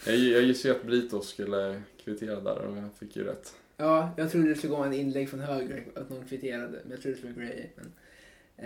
jag, 0.07 0.17
jag 0.17 0.43
gissade 0.43 0.75
ju 0.75 0.81
att 0.81 0.87
Brito 0.87 1.21
skulle 1.21 1.83
kvittera 2.05 2.41
där 2.41 2.59
och 2.59 2.77
jag 2.77 2.89
fick 2.99 3.17
ju 3.17 3.25
rätt. 3.25 3.55
Ja, 3.77 4.11
jag 4.17 4.31
trodde 4.31 4.49
det 4.49 4.55
skulle 4.55 4.75
gå 4.75 4.83
en 4.83 4.93
inlägg 4.93 5.31
från 5.31 5.41
höger, 5.41 5.85
att 5.95 6.11
någon 6.11 6.25
kvitterade. 6.25 6.79
Men 6.83 6.91
jag 6.91 7.01
trodde 7.03 7.15
det 7.15 7.19
skulle 7.19 7.35
vara 7.35 7.45
Gray. 7.47 7.67
Men, 7.77 7.93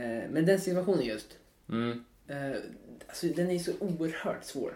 eh, 0.04 0.30
men 0.30 0.46
den 0.46 0.60
situationen 0.60 1.04
just. 1.04 1.38
Mm. 1.68 2.04
Eh, 2.26 2.56
alltså, 3.06 3.26
den 3.26 3.50
är 3.50 3.58
så 3.58 3.72
oerhört 3.80 4.44
svår. 4.44 4.74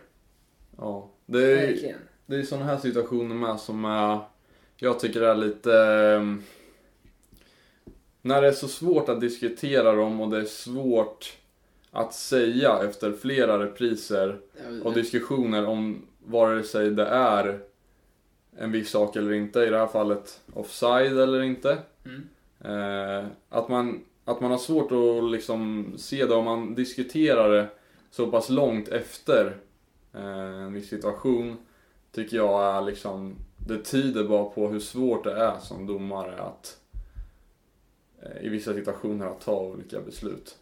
Ja. 0.76 1.10
Det 1.26 1.52
är, 1.52 1.66
Verkligen. 1.66 1.98
det 2.26 2.36
är 2.36 2.42
sådana 2.42 2.66
här 2.66 2.78
situationer 2.78 3.34
med 3.34 3.60
som 3.60 3.84
är, 3.84 4.20
jag 4.76 5.00
tycker 5.00 5.20
är 5.20 5.34
lite... 5.34 5.74
ehm, 5.74 6.42
när 8.22 8.42
det 8.42 8.48
är 8.48 8.52
så 8.52 8.68
svårt 8.68 9.08
att 9.08 9.20
diskutera 9.20 9.92
dem 9.92 10.20
och 10.20 10.30
det 10.30 10.38
är 10.38 10.44
svårt 10.44 11.36
att 11.98 12.14
säga 12.14 12.78
efter 12.82 13.12
flera 13.12 13.64
repriser 13.64 14.38
och 14.82 14.94
diskussioner 14.94 15.66
om 15.66 16.06
vare 16.18 16.62
sig 16.62 16.90
det 16.90 17.06
är 17.06 17.60
en 18.58 18.72
viss 18.72 18.90
sak 18.90 19.16
eller 19.16 19.32
inte, 19.32 19.60
i 19.60 19.70
det 19.70 19.78
här 19.78 19.86
fallet 19.86 20.40
offside 20.54 21.18
eller 21.18 21.42
inte. 21.42 21.78
Mm. 22.04 22.28
Eh, 22.60 23.26
att, 23.48 23.68
man, 23.68 24.04
att 24.24 24.40
man 24.40 24.50
har 24.50 24.58
svårt 24.58 24.92
att 24.92 25.30
liksom 25.30 25.92
se 25.98 26.26
det 26.26 26.34
om 26.34 26.44
man 26.44 26.74
diskuterar 26.74 27.50
det 27.52 27.68
så 28.10 28.30
pass 28.30 28.48
långt 28.48 28.88
efter 28.88 29.56
eh, 30.14 30.62
en 30.62 30.72
viss 30.72 30.88
situation 30.88 31.56
tycker 32.12 32.36
jag 32.36 32.76
är 32.76 32.82
liksom, 32.82 33.36
det 33.68 33.78
tyder 33.78 34.24
bara 34.24 34.44
på 34.44 34.68
hur 34.68 34.80
svårt 34.80 35.24
det 35.24 35.32
är 35.32 35.58
som 35.58 35.86
domare 35.86 36.40
att 36.42 36.80
eh, 38.22 38.46
i 38.46 38.48
vissa 38.48 38.74
situationer 38.74 39.26
att 39.26 39.40
ta 39.40 39.60
olika 39.60 40.00
beslut. 40.00 40.56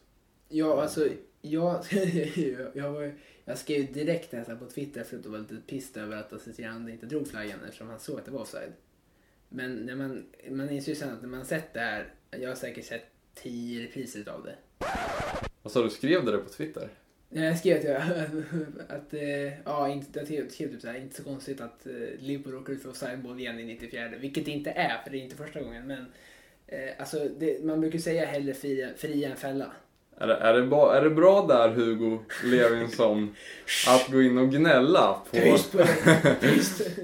Ja, 0.49 0.83
alltså, 0.83 1.09
jag, 1.43 1.85
jag, 2.75 2.93
var, 2.93 3.13
jag 3.45 3.59
skrev 3.59 3.93
direkt 3.93 4.33
nästan 4.33 4.59
på 4.59 4.67
Twitter 4.67 5.05
för 5.05 5.19
att 5.19 5.27
vara 5.27 5.41
lite 5.41 5.57
pissed 5.67 6.03
över 6.03 6.17
att 6.17 6.33
assisterande 6.33 6.93
inte 6.93 7.07
drog 7.07 7.29
flaggan 7.29 7.59
eftersom 7.65 7.89
han 7.89 8.01
såg 8.01 8.19
att 8.19 8.25
det 8.25 8.31
var 8.31 8.41
offside. 8.41 8.73
Men 9.49 9.77
när 9.77 9.95
man, 9.95 10.27
man 10.51 10.71
inser 10.71 10.93
ju 10.93 10.97
sen 10.97 11.15
att 11.15 11.23
när 11.23 11.29
man 11.29 11.45
sett 11.45 11.75
det 11.75 11.81
här, 11.81 12.15
jag 12.31 12.49
har 12.49 12.57
säkert 12.57 12.85
sett 12.85 13.05
tio 13.35 13.85
repriser 13.87 14.29
av 14.29 14.45
det. 14.45 14.57
Vad 15.63 15.73
sa 15.73 15.83
du, 15.83 15.91
skrev 15.91 16.25
du 16.25 16.33
det 16.33 16.39
på 16.39 16.49
Twitter? 16.49 16.89
Jag 17.29 17.59
skrev 17.59 17.77
att, 17.77 17.85
jag, 17.85 18.01
att 18.89 19.15
eh, 19.15 19.63
ja, 19.65 19.89
inte, 19.89 20.35
jag 20.35 20.51
skrev 20.51 20.71
typ 20.71 20.81
så 20.81 20.89
här, 20.89 20.97
inte 20.97 21.17
så 21.17 21.25
konstigt 21.25 21.61
att 21.61 21.87
eh, 21.87 21.93
Liverpool 22.19 22.53
råkar 22.53 22.73
ut 22.73 22.83
för 22.83 22.91
offside-mål 22.91 23.41
igen 23.41 23.59
i 23.59 23.65
94, 23.65 24.09
vilket 24.21 24.45
det 24.45 24.51
inte 24.51 24.71
är, 24.71 25.03
för 25.03 25.11
det 25.11 25.19
är 25.19 25.23
inte 25.23 25.37
första 25.37 25.63
gången. 25.63 25.87
Men 25.87 26.07
eh, 26.67 26.91
alltså, 26.99 27.29
det, 27.39 27.65
man 27.65 27.81
brukar 27.81 27.99
säga 27.99 28.27
hellre 28.27 28.55
fria, 28.55 28.89
fria 28.97 29.31
än 29.31 29.37
fälla. 29.37 29.73
Är 30.19 30.27
det, 30.27 30.35
är, 30.37 30.53
det 30.55 30.63
ba, 30.67 30.93
är 30.95 31.03
det 31.03 31.11
bra 31.11 31.47
där 31.47 31.69
Hugo 31.69 32.19
Levinsson 32.45 33.37
att 33.89 34.09
gå 34.13 34.23
in 34.23 34.39
och 34.39 34.51
gnälla 34.51 35.21
på, 35.31 35.37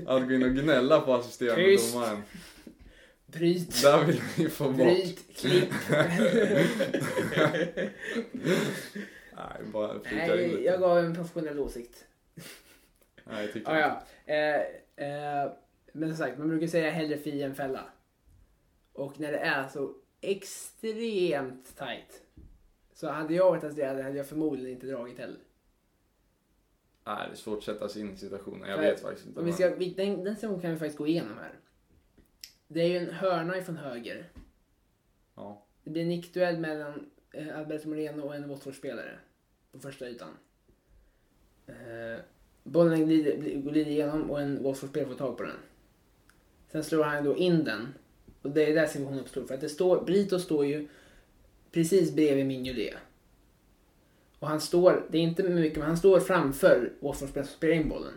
att 0.06 0.28
gå 0.28 0.32
in 0.34 0.42
och 0.42 0.50
gnälla 0.54 1.00
på 1.00 1.14
assisterande 1.14 1.64
Tyst. 1.64 1.92
domaren? 1.94 2.22
Bryt! 3.26 3.82
Där 3.82 4.04
vill 4.04 4.20
vi 4.36 4.48
få 4.48 4.64
bort. 4.64 4.76
Bryt! 4.76 5.36
Klipp! 5.36 5.68
Nej, 9.36 9.62
bara 9.72 9.92
Nej, 10.12 10.64
jag 10.64 10.80
gav 10.80 10.98
en 10.98 11.14
professionell 11.14 11.58
åsikt. 11.58 12.04
Nej, 13.24 13.44
jag 13.44 13.52
tycker 13.52 13.70
Ah, 13.72 13.78
ja. 13.78 14.02
eh, 14.34 14.60
eh, 15.08 15.52
men 15.92 16.08
som 16.08 16.16
sagt, 16.26 16.38
man 16.38 16.48
brukar 16.48 16.66
säga 16.66 16.90
hellre 16.90 17.18
fria 17.18 17.46
än 17.46 17.54
fälla. 17.54 17.84
Och 18.92 19.20
när 19.20 19.32
det 19.32 19.38
är 19.38 19.68
så 19.68 19.92
extremt 20.20 21.76
tight 21.78 22.22
så 23.02 23.08
hade 23.08 23.34
jag 23.34 23.50
varit 23.50 23.64
assisterande 23.64 24.02
hade 24.02 24.16
jag 24.16 24.26
förmodligen 24.26 24.72
inte 24.72 24.86
dragit 24.86 25.18
heller. 25.18 25.38
Nej, 27.04 27.28
det 27.28 27.34
är 27.34 27.36
svårt 27.36 27.58
att 27.58 27.64
sätta 27.64 27.88
sig 27.88 28.02
in 28.02 28.14
i 28.14 28.16
situationen. 28.16 28.68
Jag 28.68 28.80
Nej, 28.80 28.90
vet 28.90 29.00
faktiskt 29.00 29.26
inte. 29.26 29.40
Om 29.40 29.46
vi 29.46 29.52
ska, 29.52 29.74
vi, 29.74 29.94
den, 29.94 30.24
den 30.24 30.34
situationen 30.34 30.60
kan 30.60 30.70
vi 30.70 30.78
faktiskt 30.78 30.98
gå 30.98 31.06
igenom 31.06 31.38
här. 31.38 31.52
Det 32.68 32.80
är 32.80 32.88
ju 32.88 32.96
en 32.96 33.14
hörna 33.14 33.58
ifrån 33.58 33.76
höger. 33.76 34.28
Ja. 35.34 35.66
Det 35.84 35.90
blir 35.90 36.02
en 36.02 36.08
nickduell 36.08 36.58
mellan 36.58 37.10
eh, 37.32 37.58
Alberto 37.58 37.88
Moreno 37.88 38.22
och 38.22 38.34
en 38.34 38.48
Watford-spelare 38.48 39.18
på 39.72 39.78
första 39.78 40.08
ytan. 40.08 40.36
Eh, 41.66 42.20
bollen 42.62 43.06
glider, 43.06 43.36
glider 43.60 43.90
igenom 43.90 44.30
och 44.30 44.40
en 44.40 44.62
Watford-spelare 44.62 45.08
får 45.08 45.18
tag 45.18 45.36
på 45.36 45.42
den. 45.42 45.56
Sen 46.72 46.84
slår 46.84 47.04
han 47.04 47.24
då 47.24 47.36
in 47.36 47.64
den. 47.64 47.94
Och 48.42 48.50
det 48.50 48.70
är 48.70 48.74
där 48.74 48.86
situationen 48.86 49.20
uppstår. 49.20 49.44
För 49.44 49.54
att 49.54 49.60
det 49.60 49.68
står, 49.68 50.04
Brito 50.04 50.38
står 50.38 50.66
ju 50.66 50.88
precis 51.72 52.12
bredvid 52.14 52.46
Mignolet. 52.46 52.94
Och 54.38 54.48
han 54.48 54.60
står, 54.60 55.06
det 55.10 55.18
är 55.18 55.22
inte 55.22 55.42
mycket, 55.42 55.78
men 55.78 55.86
han 55.88 55.96
står 55.96 56.20
framför 56.20 56.92
Watford-spelaren 57.00 57.46
som 57.46 57.56
spelar 57.56 57.74
in 57.74 57.88
bollen. 57.88 58.12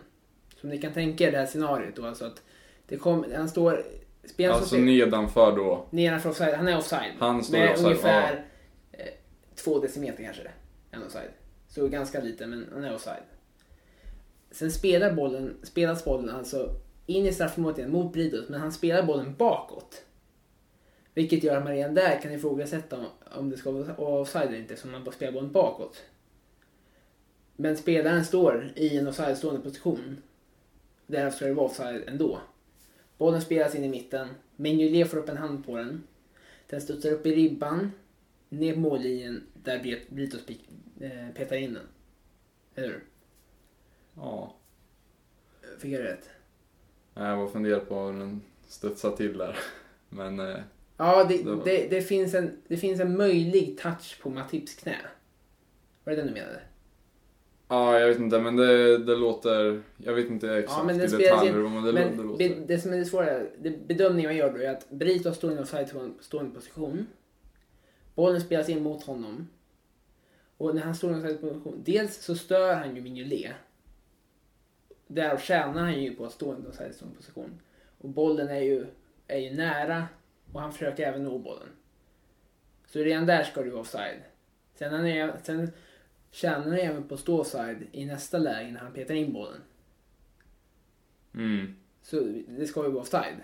Som 0.60 0.70
ni 0.70 0.78
kan 0.78 0.92
tänka 0.92 1.24
er 1.28 1.32
det 1.32 1.38
här 1.38 1.46
scenariot 1.46 1.96
då, 1.96 2.06
alltså 2.06 2.24
att 2.24 2.42
det 2.88 2.96
kom, 2.96 3.24
han 3.36 3.48
står, 3.48 3.84
spelaren 4.24 4.54
som 4.54 4.62
Alltså 4.62 4.76
spelar- 4.76 4.86
nedanför 4.86 5.56
då. 5.56 5.86
Nedanför 5.90 6.30
offside, 6.30 6.54
han 6.54 6.68
är 6.68 6.78
offside. 6.78 7.12
Han 7.18 7.44
står 7.44 7.58
med 7.58 7.70
offside, 7.70 7.86
ungefär 7.86 8.44
eh, 8.92 9.06
två 9.54 9.78
decimeter 9.78 10.24
kanske. 10.24 10.42
En 10.90 11.02
offside. 11.02 11.30
Så 11.68 11.88
ganska 11.88 12.20
lite, 12.20 12.46
men 12.46 12.66
han 12.72 12.84
är 12.84 12.94
offside. 12.94 13.22
Sen 14.50 14.70
spelar 14.72 15.12
bollen, 15.12 15.56
spelas 15.62 16.04
bollen 16.04 16.30
alltså 16.30 16.70
in 17.06 17.26
i 17.26 17.32
straffområdet 17.32 17.78
igen 17.78 17.90
mot 17.92 18.12
Bridos, 18.12 18.48
men 18.48 18.60
han 18.60 18.72
spelar 18.72 19.02
bollen 19.02 19.34
bakåt. 19.38 20.02
Vilket 21.16 21.42
gör 21.42 21.56
att 21.56 21.64
man 21.64 21.72
redan 21.72 21.94
där 21.94 22.20
kan 22.22 22.32
ifrågasätta 22.32 22.98
om, 22.98 23.06
om 23.32 23.50
det 23.50 23.56
ska 23.56 23.70
vara 23.70 23.94
offside 24.20 24.48
eller 24.48 24.58
inte, 24.58 24.74
eftersom 24.74 24.92
man 24.92 25.04
bara 25.04 25.12
spelar 25.12 25.32
bollen 25.32 25.52
bakåt. 25.52 26.02
Men 27.56 27.76
spelaren 27.76 28.24
står 28.24 28.72
i 28.76 28.96
en 28.98 29.06
offside-stående 29.08 29.60
position. 29.60 30.16
Därför 31.06 31.36
ska 31.36 31.46
det 31.46 31.54
vara 31.54 31.66
offside 31.66 32.02
ändå. 32.06 32.40
Bollen 33.18 33.40
spelas 33.42 33.74
in 33.74 33.84
i 33.84 33.88
mitten. 33.88 34.28
Mignolet 34.56 35.10
får 35.10 35.18
upp 35.18 35.28
en 35.28 35.36
hand 35.36 35.66
på 35.66 35.76
den. 35.76 36.02
Den 36.68 36.80
studsar 36.80 37.10
upp 37.10 37.26
i 37.26 37.34
ribban, 37.34 37.92
ner 38.48 38.74
på 38.74 38.80
mållinjen 38.80 39.42
där 39.54 39.78
Brit- 39.78 40.10
Britos 40.10 40.40
eh, 41.00 41.28
petar 41.34 41.56
in 41.56 41.74
den. 41.74 41.86
Eller 42.74 42.88
hur? 42.88 43.04
Ja. 44.16 44.54
Fick 45.78 45.92
jag 45.92 46.04
rätt? 46.04 46.30
Jag 47.14 47.36
var 47.36 47.48
funderar 47.48 47.80
på 47.80 48.00
hur 48.00 48.18
den 48.18 48.42
studsar 48.68 49.16
till 49.16 49.38
där. 49.38 49.56
Men 50.08 50.40
eh, 50.40 50.56
Ja, 50.96 51.24
det, 51.24 51.36
Det 51.42 51.50
var- 51.54 51.64
det, 51.64 51.86
det, 51.90 52.02
finns 52.02 52.34
en, 52.34 52.62
det 52.68 52.76
finns 52.76 53.00
en 53.00 53.16
möjlig 53.16 53.78
touch 53.78 54.18
på 54.22 54.30
Matips 54.30 54.74
knä. 54.74 54.96
Var 56.04 56.10
det 56.12 56.16
den 56.16 56.26
du 56.26 56.32
menade? 56.32 56.60
ja, 57.68 57.98
jag 58.00 58.08
vet 58.08 58.18
inte. 58.18 58.40
Men 58.40 58.56
det, 58.56 58.98
det 58.98 59.16
låter... 59.16 59.82
Jag 59.96 60.12
vet 60.14 60.26
inte 60.26 60.50
exakt 60.54 60.86
men 60.86 60.98
det 60.98 61.04
i 61.04 61.08
detaljer. 61.08 61.56
in- 61.66 61.72
Men 61.72 61.84
det, 61.84 61.92
Men 61.92 62.10
det 62.10 62.16
be, 62.16 62.22
låter... 62.22 62.66
det 62.66 62.78
som 62.78 62.92
är 62.92 62.96
det 62.96 63.04
svåra, 63.04 63.38
det 63.58 63.86
bedömningen 63.88 64.28
man 64.28 64.36
gör 64.36 64.52
då 64.52 64.58
är 64.58 64.70
att 64.70 64.90
Brito 64.90 65.32
står 65.34 65.50
i 65.50 65.54
en 65.54 65.62
offside-stående 65.62 66.54
position. 66.54 67.06
Bollen 68.14 68.40
spelas 68.40 68.68
in 68.68 68.82
mot 68.82 69.02
honom. 69.04 69.48
Och 70.56 70.74
när 70.74 70.82
han 70.82 70.94
står 70.94 71.10
i 71.10 71.14
en 71.14 71.20
offside-position, 71.20 71.82
dels 71.84 72.22
så 72.24 72.34
stör 72.34 72.74
han 72.74 72.96
ju 72.96 73.02
Mignolet. 73.02 73.52
Därav 75.06 75.38
tjänar 75.38 75.80
han 75.82 76.02
ju 76.02 76.14
på 76.14 76.24
att 76.24 76.32
stå 76.32 76.52
i 76.52 76.56
en 76.56 76.66
offside-stående 76.66 77.16
position. 77.16 77.60
Och 77.98 78.08
bollen 78.08 78.48
är 78.48 78.60
ju, 78.60 78.86
är 79.28 79.38
ju 79.38 79.50
nära 79.54 80.04
och 80.52 80.60
han 80.60 80.72
försöker 80.72 81.06
även 81.08 81.24
nå 81.24 81.38
bollen. 81.38 81.68
Så 82.86 82.98
redan 82.98 83.26
där 83.26 83.44
ska 83.44 83.62
du 83.62 83.70
vara 83.70 83.80
offside. 83.80 84.20
Sen, 84.74 84.92
han 84.94 85.06
är, 85.06 85.36
sen 85.42 85.70
tjänar 86.30 86.60
han 86.64 86.72
även 86.72 87.08
på 87.08 87.14
att 87.14 87.20
stå 87.20 87.40
offside 87.40 87.86
i 87.92 88.04
nästa 88.04 88.38
läge 88.38 88.70
när 88.70 88.80
han 88.80 88.92
petar 88.92 89.14
in 89.14 89.32
bollen. 89.32 89.60
Mm. 91.34 91.76
Så 92.02 92.20
det 92.48 92.66
ska 92.66 92.82
ju 92.84 92.90
vara 92.90 93.00
offside. 93.02 93.36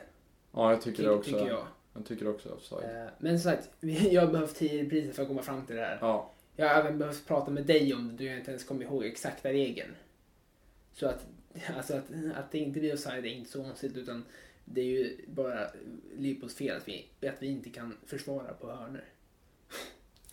Ja, 0.52 0.70
jag 0.70 0.82
tycker 0.82 1.02
det 1.02 1.08
Ty- 1.08 1.14
också. 1.14 1.30
tycker 1.30 1.46
jag. 1.48 1.66
Jag 1.94 2.06
tycker 2.06 2.28
också 2.28 2.48
offside. 2.48 2.84
Eh, 2.84 3.06
Men 3.18 3.40
som 3.40 3.50
sagt, 3.52 3.70
jag 4.10 4.22
har 4.26 4.32
behövt 4.32 4.54
tio 4.56 4.82
repriser 4.84 5.12
för 5.12 5.22
att 5.22 5.28
komma 5.28 5.42
fram 5.42 5.66
till 5.66 5.76
det 5.76 5.82
här. 5.82 5.98
Ja. 6.00 6.30
Jag 6.56 6.68
har 6.68 6.80
även 6.80 6.98
behövt 6.98 7.26
prata 7.26 7.50
med 7.50 7.66
dig 7.66 7.94
om 7.94 8.16
det, 8.16 8.24
jag 8.24 8.38
inte 8.38 8.50
ens 8.50 8.64
kommer 8.64 8.84
ihåg 8.84 9.04
exakta 9.04 9.48
regeln. 9.52 9.94
Så 10.92 11.06
att, 11.06 11.26
alltså 11.76 11.94
att, 11.96 12.04
att 12.34 12.50
det 12.52 12.58
inte 12.58 12.80
blir 12.80 12.92
offside 12.94 13.24
är 13.26 13.30
inte 13.30 13.50
så 13.50 13.62
konstigt, 13.64 13.96
utan 13.96 14.24
det 14.64 14.80
är 14.80 14.84
ju 14.84 15.24
bara 15.26 15.70
Lipos 16.16 16.54
fel 16.54 16.76
att 16.76 16.88
vi, 16.88 17.28
att 17.28 17.42
vi 17.42 17.46
inte 17.46 17.70
kan 17.70 17.96
försvara 18.06 18.52
på 18.52 18.70
hörnor. 18.70 19.04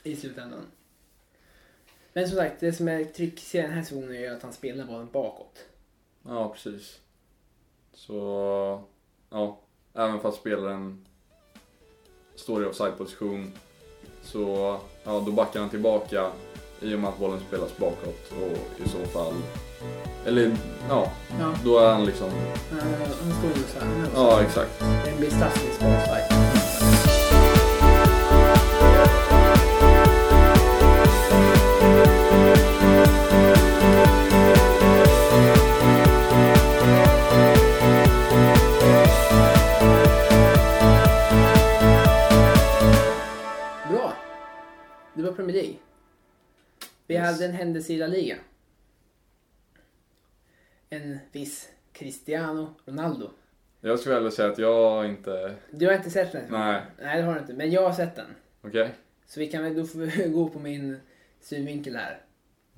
I 0.03 0.15
slutändan. 0.15 0.65
Men 2.13 2.27
som 2.27 2.37
sagt, 2.37 2.59
det 2.59 2.73
som 2.73 2.87
är 2.87 3.03
trick 3.03 3.55
i 3.55 3.57
den 3.57 3.71
här 3.71 3.83
situationen 3.83 4.15
är 4.15 4.19
ju 4.19 4.27
att 4.27 4.43
han 4.43 4.53
spelar 4.53 4.85
bollen 4.85 5.09
bakåt. 5.11 5.65
Ja, 6.23 6.49
precis. 6.49 6.99
Så, 7.93 8.83
ja. 9.29 9.59
Även 9.93 10.19
fast 10.19 10.39
spelaren 10.39 11.05
står 12.35 12.63
i 12.63 12.65
offside-position 12.65 13.51
så, 14.21 14.79
ja, 15.03 15.23
då 15.25 15.31
backar 15.31 15.59
han 15.59 15.69
tillbaka 15.69 16.31
i 16.81 16.95
och 16.95 16.99
med 16.99 17.09
att 17.09 17.19
bollen 17.19 17.39
spelas 17.47 17.77
bakåt 17.77 18.31
och 18.31 18.85
i 18.85 18.89
så 18.89 19.05
fall, 19.05 19.33
eller 20.25 20.51
ja, 20.89 21.11
Ja, 21.39 21.53
då 21.65 21.79
är 21.79 21.89
han 21.91 22.05
liksom, 22.05 22.29
han, 22.71 22.79
står 23.39 23.49
ju 23.57 23.63
så 23.63 23.79
här. 23.85 24.07
ja 24.15 24.41
exakt. 24.41 24.79
Det 25.05 25.17
blir 25.17 25.27
offside. 25.27 26.33
Bra. 43.89 44.13
Det 45.13 45.21
var 45.21 45.31
Premier 45.31 45.55
League. 45.55 45.75
Vi 47.07 47.15
Yes. 47.15 47.25
hade 47.25 47.45
en 47.45 47.53
händelse 47.53 47.93
i 47.93 47.97
La 47.97 48.07
Liga. 48.07 48.35
En 50.89 51.19
viss 51.31 51.69
Cristiano 51.93 52.75
Ronaldo. 52.85 53.29
Jag 53.81 53.99
skulle 53.99 54.15
vilja 54.15 54.31
säga 54.31 54.51
att 54.51 54.57
jag 54.57 55.05
inte, 55.09 55.55
Du 55.71 55.87
har 55.87 55.93
inte 55.93 56.09
sett 56.09 56.31
den? 56.31 56.43
nej, 56.51 56.81
Nej, 57.01 57.17
det 57.17 57.23
har 57.23 57.33
du 57.33 57.39
inte. 57.39 57.53
Men 57.53 57.71
jag 57.71 57.81
har 57.83 57.93
sett 57.93 58.15
den. 58.15 58.35
okej? 58.61 58.93
Så 59.25 59.39
vi 59.39 59.47
kan 59.51 59.63
väl, 59.63 59.75
då 59.75 59.85
får 59.85 59.99
vi 59.99 60.29
gå 60.33 60.49
på 60.49 60.59
min 60.59 60.97
synvinkel 61.39 61.95
här. 61.95 62.21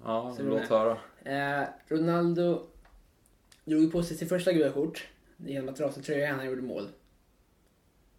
Ja, 0.04 0.34
Så 0.38 0.43
låt 0.43 0.67
höra. 0.67 0.97
Eh, 1.24 1.67
Ronaldo 1.88 2.67
drog 3.65 3.91
på 3.91 4.04
sig 4.04 4.17
sitt 4.17 4.30
första 4.30 4.52
gula 4.54 4.69
kort 4.71 5.08
genom 5.38 5.69
att 5.69 5.80
rasa 5.80 6.02
tröjan 6.02 6.30
när 6.32 6.38
han 6.38 6.45
gjorde 6.45 6.62
mål. 6.62 6.89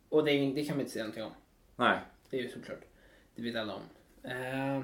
Och 0.08 0.24
det, 0.24 0.52
det 0.54 0.64
kan 0.64 0.76
man 0.76 0.80
inte 0.80 0.92
säga 0.92 1.04
någonting 1.04 1.24
om. 1.24 1.32
Nej, 1.76 1.98
Det 2.30 2.38
är 2.38 2.42
ju 2.42 2.48
såklart. 2.48 2.80
Det 3.34 3.42
vet 3.42 3.56
alla 3.56 3.74
om. 3.74 3.82
Eh, 4.30 4.82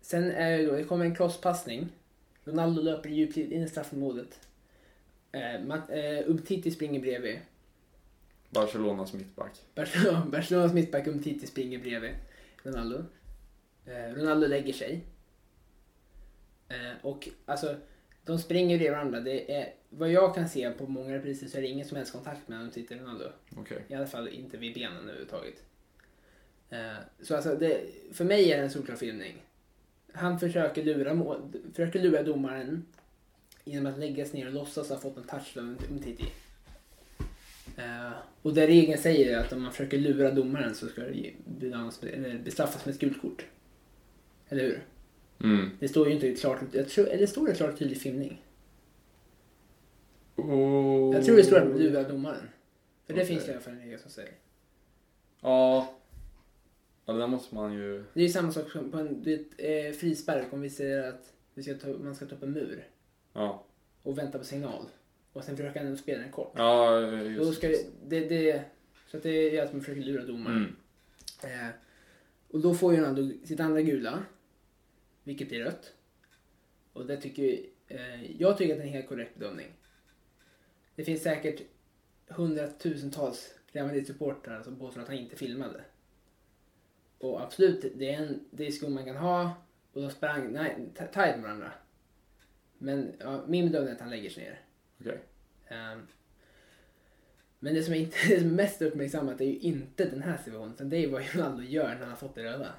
sen 0.00 0.30
är 0.30 0.58
det 0.58 0.66
då, 0.66 0.72
det 0.72 0.84
kommer 0.84 1.04
en 1.04 1.14
crosspassning. 1.14 1.88
Ronaldo 2.46 2.82
löper 2.82 3.08
djupt 3.10 3.36
in 3.36 3.62
i 3.62 3.68
straffområdet. 3.68 4.40
Eh, 5.32 5.60
Mat- 5.60 5.90
eh, 5.90 6.30
Umtiti 6.30 6.70
springer 6.70 7.00
bredvid. 7.00 7.38
Barcelonas 8.50 9.12
mittback. 9.12 9.52
Barcelona, 9.74 10.26
Barcelonas 10.32 10.72
mittback 10.74 11.06
Umtiti 11.06 11.46
springer 11.46 11.78
bredvid 11.78 12.10
Ronaldo. 12.62 13.04
Eh, 13.86 14.14
Ronaldo 14.14 14.46
lägger 14.46 14.72
sig. 14.72 15.00
Eh, 16.68 16.92
och 17.02 17.28
alltså, 17.44 17.76
de 18.24 18.38
springer 18.38 18.76
bredvid 18.78 18.92
varandra. 18.96 19.20
Det 19.20 19.54
är, 19.56 19.74
vad 19.88 20.10
jag 20.10 20.34
kan 20.34 20.48
se 20.48 20.70
på 20.70 20.86
många 20.86 21.14
repriser 21.14 21.46
så 21.46 21.58
är 21.58 21.62
det 21.62 21.68
ingen 21.68 21.86
som 21.88 21.96
helst 21.96 22.12
kontakt 22.12 22.48
mellan 22.48 22.64
Umtiti 22.64 22.94
och 22.94 22.98
Ronaldo. 22.98 23.24
Okej. 23.56 23.84
I 23.88 23.94
alla 23.94 24.06
fall 24.06 24.28
inte 24.28 24.56
vid 24.56 24.74
benen 24.74 25.02
överhuvudtaget. 25.02 25.62
Eh, 26.70 26.94
så 27.22 27.36
alltså, 27.36 27.56
det, 27.56 27.80
för 28.12 28.24
mig 28.24 28.52
är 28.52 28.56
det 28.56 28.62
en 28.62 28.70
solklar 28.70 28.96
filmning. 28.96 29.42
Han 30.16 30.38
försöker 30.38 30.84
lura, 30.84 31.14
mål, 31.14 31.52
försöker 31.74 32.02
lura 32.02 32.22
domaren 32.22 32.86
genom 33.64 33.92
att 33.92 33.98
lägga 33.98 34.26
sig 34.26 34.40
ner 34.40 34.46
och 34.46 34.52
låtsas 34.52 34.88
ha 34.88 34.98
fått 34.98 35.16
en 35.16 35.22
touch 35.22 35.56
av 35.56 35.76
Umtiti. 35.90 36.24
Uh, 37.78 38.12
och 38.42 38.54
det 38.54 38.66
regeln 38.66 39.02
säger 39.02 39.38
att 39.38 39.52
om 39.52 39.62
man 39.62 39.72
försöker 39.72 39.98
lura 39.98 40.30
domaren 40.30 40.74
så 40.74 40.86
ska 40.86 41.00
det 41.00 41.32
bedömas 41.44 42.02
eller 42.02 42.38
bestraffas 42.38 42.86
med 42.86 42.94
ett 42.94 43.00
gult 43.00 43.22
kort. 43.22 43.46
Eller 44.48 44.62
hur? 44.62 44.82
Mm. 45.42 45.70
Det 45.80 45.88
står 45.88 46.08
ju 46.08 46.14
inte 46.14 46.34
klart, 46.34 46.60
jag 46.72 46.88
tror, 46.88 47.08
eller 47.08 47.26
står 47.26 47.46
det 47.46 47.54
klart 47.54 47.78
tydlig 47.78 48.00
filmning? 48.00 48.42
Oh. 50.36 51.14
Jag 51.14 51.24
tror 51.24 51.36
det 51.36 51.44
står 51.44 51.58
att 51.58 51.68
man 51.68 51.78
lurar 51.78 52.08
domaren. 52.08 52.48
För 53.06 53.14
det 53.14 53.22
Okej. 53.22 53.26
finns 53.26 53.44
det 53.44 53.50
i 53.50 53.54
alla 53.54 53.62
fall 53.62 53.72
en 53.72 53.80
regel 53.80 53.98
som 53.98 54.10
säger. 54.10 54.32
Ja. 55.40 55.95
Ja, 57.06 57.12
det 57.12 57.18
där 57.18 57.26
måste 57.26 57.54
man 57.54 57.72
ju... 57.72 58.04
Det 58.14 58.22
är 58.22 58.28
samma 58.28 58.52
sak 58.52 58.70
som 58.70 58.90
på 58.90 58.98
en 58.98 59.22
du 59.22 59.36
vet, 59.36 59.46
eh, 59.58 59.98
frispark 59.98 60.52
om 60.52 60.60
vi 60.60 60.70
säger 60.70 61.08
att 61.08 61.32
vi 61.54 61.62
ska 61.62 61.74
ta, 61.74 61.88
man 61.88 62.14
ska 62.14 62.26
ta 62.26 62.34
upp 62.34 62.42
en 62.42 62.52
mur 62.52 62.88
Ja. 63.32 63.64
och 64.02 64.18
vänta 64.18 64.38
på 64.38 64.44
signal. 64.44 64.84
Och 65.32 65.44
sen 65.44 65.56
försöka 65.56 65.80
ändå 65.80 65.96
spela 65.96 66.20
den 66.22 66.32
kort. 66.32 66.52
Ja, 66.56 67.00
Då 67.00 67.16
just 67.16 67.58
ska 67.58 67.68
det, 67.68 67.86
det, 68.08 68.28
det, 68.28 68.64
så 69.10 69.16
att 69.16 69.22
det 69.22 69.56
är 69.56 69.62
att 69.62 69.72
man 69.72 69.80
försöker 69.80 70.02
lura 70.02 70.24
domaren. 70.24 70.76
Mm. 71.42 71.66
Eh, 71.66 71.74
och 72.48 72.60
då 72.60 72.74
får 72.74 72.94
ju 72.94 73.00
Ronaldo 73.00 73.46
sitt 73.46 73.60
andra 73.60 73.82
gula, 73.82 74.22
vilket 75.24 75.48
blir 75.48 75.64
rött. 75.64 75.92
Och 76.92 77.06
det 77.06 77.16
tycker 77.16 77.60
eh, 77.88 78.40
jag 78.40 78.58
tycker 78.58 78.72
att 78.72 78.78
det 78.78 78.84
är 78.84 78.86
en 78.86 78.92
helt 78.92 79.08
korrekt 79.08 79.38
bedömning. 79.38 79.66
Det 80.94 81.04
finns 81.04 81.22
säkert 81.22 81.62
hundratusentals 82.28 83.54
Real 83.72 83.86
Madrid-supportrar 83.86 84.62
som 84.62 84.76
påstår 84.78 85.00
att 85.00 85.08
han 85.08 85.16
inte 85.16 85.36
filmade. 85.36 85.84
Och 87.18 87.42
absolut, 87.42 87.92
det 87.94 88.14
är 88.14 88.22
en 88.22 88.44
diskussion 88.50 88.94
man 88.94 89.04
kan 89.04 89.16
ha. 89.16 89.50
Och 89.92 90.02
de 90.02 90.10
sprang 90.10 90.52
nej, 90.52 90.76
ta- 90.94 91.06
tajt 91.06 91.36
med 91.36 91.42
varandra. 91.42 91.72
Men 92.78 93.12
ja, 93.18 93.44
min 93.46 93.66
bedömning 93.66 93.90
är 93.90 93.94
att 93.94 94.00
han 94.00 94.10
lägger 94.10 94.30
sig 94.30 94.44
ner. 94.44 94.60
Okej. 95.00 95.20
Ehm, 95.68 96.06
men 97.58 97.74
det 97.74 97.82
som 97.82 97.94
är 97.94 97.98
inte, 97.98 98.16
det 98.28 98.38
som 98.40 98.48
är 98.50 98.54
mest 98.54 98.82
uppmärksammat 98.82 99.40
är 99.40 99.44
ju 99.44 99.58
inte 99.58 100.04
den 100.04 100.22
här 100.22 100.36
situationen. 100.36 100.74
Utan 100.74 100.88
det 100.90 100.96
är 100.96 101.10
vad 101.10 101.34
Ronaldo 101.34 101.62
gör 101.62 101.88
när 101.88 101.96
han 101.96 102.08
har 102.08 102.16
fått 102.16 102.34
det 102.34 102.44
röda. 102.44 102.74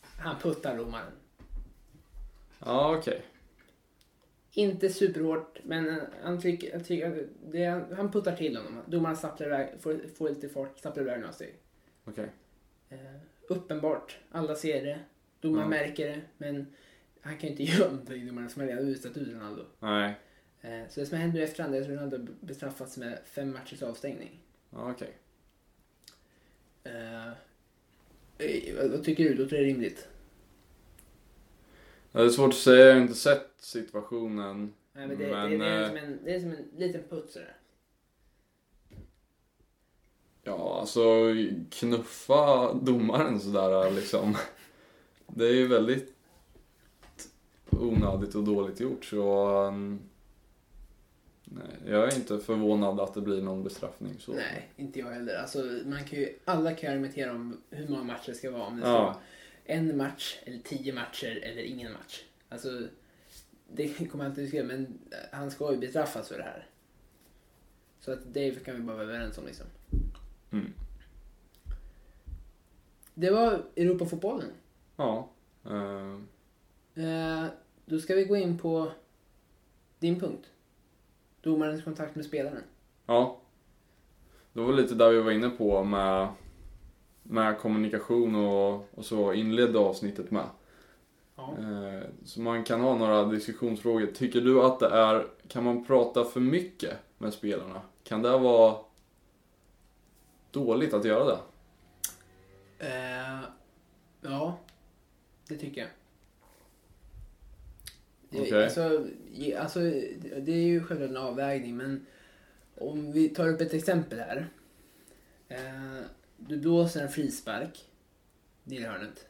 Han 0.00 0.38
puttar 0.40 0.76
domaren. 0.76 1.12
Ja, 2.58 2.96
okej. 2.98 3.22
Inte 4.52 4.88
superhårt, 4.88 5.58
men 5.64 6.00
han 6.22 6.40
tycker, 6.40 6.70
jag 6.72 6.84
tycker 6.84 7.28
det, 7.50 7.66
han 7.96 8.12
puttar 8.12 8.36
till 8.36 8.56
honom. 8.56 8.82
Domaren 8.86 9.16
stapplar 9.16 9.46
iväg, 9.46 9.68
får, 9.80 10.00
får 10.16 10.28
lite 10.28 10.48
fart, 10.48 10.78
stapplar 10.78 11.02
iväg 11.02 11.20
några 11.20 11.32
steg. 11.32 11.54
Okej. 12.04 12.28
Eh, 12.90 12.98
uppenbart, 13.48 14.18
alla 14.30 14.54
ser 14.54 14.84
det. 14.84 14.98
Domaren 15.40 15.62
Ja. 15.62 15.68
märker 15.68 16.06
det, 16.08 16.20
men 16.38 16.66
han 17.20 17.38
kan 17.38 17.42
ju 17.42 17.48
inte 17.50 17.62
göra 17.78 17.90
någonting, 17.90 18.26
domaren 18.26 18.48
redan 18.56 18.88
utsatt 18.88 19.16
ut 19.16 19.28
Ronaldo. 19.34 19.64
Nej. 19.80 20.14
Eh, 20.60 20.88
så 20.88 21.00
det 21.00 21.06
som 21.06 21.18
hänt 21.18 21.34
nu 21.34 21.42
efterhand 21.42 21.74
är 21.74 21.80
att 21.82 21.88
Ronaldo 21.88 22.18
bestraffats 22.40 22.96
med 22.96 23.18
fem 23.24 23.52
matchers 23.52 23.82
avstängning. 23.82 24.40
Okej. 24.70 25.16
Eh, 26.84 27.28
eh, 28.38 28.90
vad- 28.90 29.04
tycker 29.04 29.24
du? 29.24 29.34
Låter 29.34 29.56
det 29.56 29.62
rimligt? 29.64 30.08
Det 32.12 32.22
är 32.22 32.28
svårt 32.28 32.48
att 32.52 32.58
säga, 32.58 32.86
jag 32.86 32.94
har 32.94 33.00
inte 33.02 33.14
sett 33.14 33.50
situationen. 33.56 34.72
Nej, 34.92 35.06
men 35.06 35.18
det, 35.18 35.26
Men, 35.30 35.50
det, 35.50 35.56
det, 35.58 35.64
är 35.66 35.82
eh, 35.82 35.88
som 35.88 35.96
en, 35.96 36.18
det 36.24 36.34
är 36.34 36.40
som 36.40 36.50
en 36.50 36.64
liten 36.76 37.02
putt 37.08 37.30
sådär. 37.30 37.56
Ja, 40.44 40.80
alltså 40.80 41.02
knuffa 41.70 42.72
domaren 42.74 43.40
sådär 43.40 43.90
liksom. 43.90 44.36
Det 45.26 45.46
är 45.46 45.52
ju 45.52 45.66
väldigt 45.66 46.14
onödigt 47.70 48.34
och 48.34 48.44
dåligt 48.44 48.80
gjort 48.80 49.04
så... 49.04 49.48
um, 49.66 50.00
Nej, 51.44 51.66
jag 51.86 52.12
är 52.12 52.16
inte 52.16 52.38
förvånad 52.38 53.00
att 53.00 53.14
det 53.14 53.20
blir 53.20 53.42
någon 53.42 53.64
bestraffning 53.64 54.14
så. 54.18 54.32
Nej, 54.32 54.68
inte 54.76 54.98
jag 54.98 55.06
heller. 55.10 55.34
Alltså, 55.36 55.58
man 55.86 56.04
kan 56.04 56.18
ju, 56.18 56.38
alla 56.44 56.74
kan 56.74 56.90
ju 56.90 56.92
argumentera 56.94 57.30
om 57.30 57.60
hur 57.70 57.88
många 57.88 58.02
matcher 58.04 58.26
det 58.26 58.34
ska 58.34 58.50
vara. 58.50 58.62
Om 58.66 58.76
det 58.76 58.82
ska 58.82 58.90
Ja. 58.90 59.02
vara 59.02 59.16
en 59.64 59.96
match, 59.96 60.38
eller 60.44 60.58
tio 60.58 60.92
matcher, 60.92 61.40
eller 61.42 61.62
ingen 61.62 61.92
match. 61.92 62.22
Alltså, 62.48 62.82
det 63.72 63.88
kommer 64.10 64.24
alltid 64.24 64.44
diskutera, 64.44 64.66
men 64.66 64.98
han 65.32 65.50
ska 65.50 65.72
ju 65.72 65.78
bestraffas 65.78 66.28
för 66.28 66.38
det 66.38 66.44
här. 66.44 66.66
Så 68.00 68.12
att 68.12 68.18
det 68.32 68.64
kan 68.64 68.74
vi 68.74 68.80
bara 68.80 68.96
vara 68.96 69.06
överens 69.06 69.38
om 69.38 69.46
liksom. 69.46 69.66
Mm. 70.54 70.72
Det 73.14 73.30
var 73.30 73.62
Europafotbollen. 73.76 74.50
Ja. 74.96 75.28
eh, 75.64 76.14
Eh, 76.96 77.44
då 77.84 77.98
ska 77.98 78.14
vi 78.14 78.24
gå 78.24 78.36
in 78.36 78.58
på 78.58 78.90
din 79.98 80.20
punkt. 80.20 80.46
Domarens 81.40 81.84
kontakt 81.84 82.16
med 82.16 82.24
spelaren. 82.24 82.62
ja. 83.06 83.40
Det 84.52 84.60
var 84.60 84.72
lite 84.72 84.94
där 84.94 85.10
vi 85.10 85.20
var 85.20 85.30
inne 85.32 85.50
på 85.50 85.84
med, 85.84 86.28
med 87.22 87.58
kommunikation 87.58 88.34
och, 88.34 88.88
och 88.98 89.04
så 89.04 89.32
inledde 89.32 89.78
avsnittet 89.78 90.30
med. 90.30 90.44
Ja. 91.36 91.54
Eh, 91.58 92.02
Så 92.24 92.40
man 92.40 92.64
kan 92.64 92.80
ha 92.80 92.96
några 92.98 93.24
diskussionsfrågor. 93.24 94.06
Tycker 94.06 94.40
du 94.40 94.62
att 94.62 94.80
det 94.80 94.88
är, 94.88 95.26
kan 95.48 95.64
man 95.64 95.84
prata 95.84 96.24
för 96.24 96.40
mycket 96.40 96.94
med 97.18 97.32
spelarna? 97.32 97.80
Kan 98.04 98.22
det 98.22 98.38
vara 98.38 98.76
dåligt 100.54 100.94
att 100.94 101.04
göra 101.04 101.24
det? 101.24 101.38
Eh, 102.78 103.40
ja, 104.20 104.58
det 105.48 105.56
tycker 105.56 105.80
jag. 105.80 105.90
Det, 108.30 108.40
Okej. 108.40 108.64
alltså, 108.64 109.06
alltså, 109.58 109.80
det 110.40 110.52
är 110.52 110.66
ju 110.66 110.84
självklart 110.84 111.10
en 111.10 111.16
avvägning, 111.16 111.76
men 111.76 112.06
om 112.74 113.12
vi 113.12 113.28
tar 113.28 113.48
upp 113.48 113.60
ett 113.60 113.74
exempel 113.74 114.18
här. 114.18 114.48
Eh, 115.48 116.00
du 116.36 116.56
blåser 116.56 117.02
en 117.02 117.08
frispark, 117.08 117.90
är 118.70 118.80
hörnet. 118.80 119.26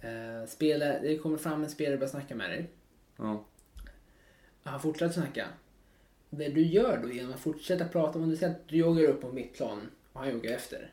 Eh, 0.00 0.48
spelare, 0.48 0.98
det 1.02 1.18
kommer 1.18 1.38
fram 1.38 1.62
en 1.62 1.70
spelare 1.70 1.94
och 1.94 1.98
börjar 1.98 2.10
snacka 2.10 2.34
med 2.34 2.50
dig. 2.50 2.70
Ja. 3.16 3.44
Han 4.62 4.80
fortsätter 4.80 5.14
snacka. 5.14 5.46
Det 6.30 6.48
du 6.48 6.66
gör 6.66 7.02
då 7.02 7.10
genom 7.10 7.32
att 7.32 7.40
fortsätta 7.40 7.88
prata, 7.88 8.18
om 8.18 8.30
du 8.30 8.36
säger 8.36 8.52
att 8.52 8.68
du 8.68 8.76
joggar 8.76 9.04
upp 9.04 9.20
på 9.20 9.32
mittplan 9.32 9.90
och 10.12 10.20
han 10.20 10.30
joggar 10.30 10.52
efter. 10.52 10.90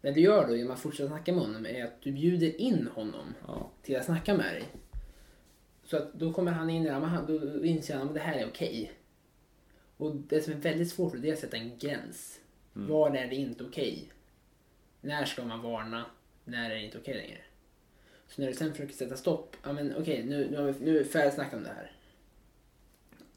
Det 0.00 0.10
du 0.10 0.20
gör 0.20 0.46
då 0.46 0.56
genom 0.56 0.72
att 0.72 0.80
fortsätta 0.80 1.08
snacka 1.08 1.32
med 1.32 1.42
honom 1.42 1.66
är 1.66 1.84
att 1.84 2.02
du 2.02 2.12
bjuder 2.12 2.60
in 2.60 2.88
honom 2.94 3.34
ja. 3.46 3.70
till 3.82 3.96
att 3.96 4.04
snacka 4.04 4.34
med 4.34 4.54
dig. 4.54 4.64
Så 5.84 5.96
att 5.96 6.14
då 6.14 6.32
kommer 6.32 6.52
han 6.52 6.70
in 6.70 6.82
i 6.82 6.86
det 6.86 6.92
här, 6.92 7.26
då 7.26 7.64
inser 7.64 7.96
han 7.96 8.08
att 8.08 8.14
det 8.14 8.20
här 8.20 8.38
är 8.38 8.48
okej. 8.48 8.92
Och 9.96 10.16
det 10.16 10.40
som 10.40 10.52
är 10.52 10.56
väldigt 10.56 10.90
svårt 10.90 11.12
det 11.16 11.28
är 11.28 11.32
att 11.32 11.38
sätta 11.38 11.56
en 11.56 11.78
gräns. 11.78 12.40
Mm. 12.76 12.88
Var 12.88 13.16
är 13.16 13.26
det 13.26 13.36
inte 13.36 13.64
okej? 13.64 14.12
När 15.00 15.24
ska 15.24 15.44
man 15.44 15.62
varna? 15.62 16.04
När 16.44 16.70
är 16.70 16.74
det 16.74 16.84
inte 16.84 16.98
okej 16.98 17.14
längre? 17.14 17.38
Så 18.28 18.40
när 18.40 18.48
du 18.48 18.54
sen 18.54 18.72
försöker 18.72 18.94
sätta 18.94 19.16
stopp, 19.16 19.56
ja 19.62 19.72
men 19.72 19.96
okej 19.96 20.24
nu, 20.24 20.50
nu, 20.50 20.56
har 20.56 20.64
vi, 20.64 20.84
nu 20.84 20.98
är 20.98 21.02
vi 21.02 21.08
färdigsnackat 21.08 21.54
om 21.54 21.62
det 21.62 21.68
här. 21.68 21.92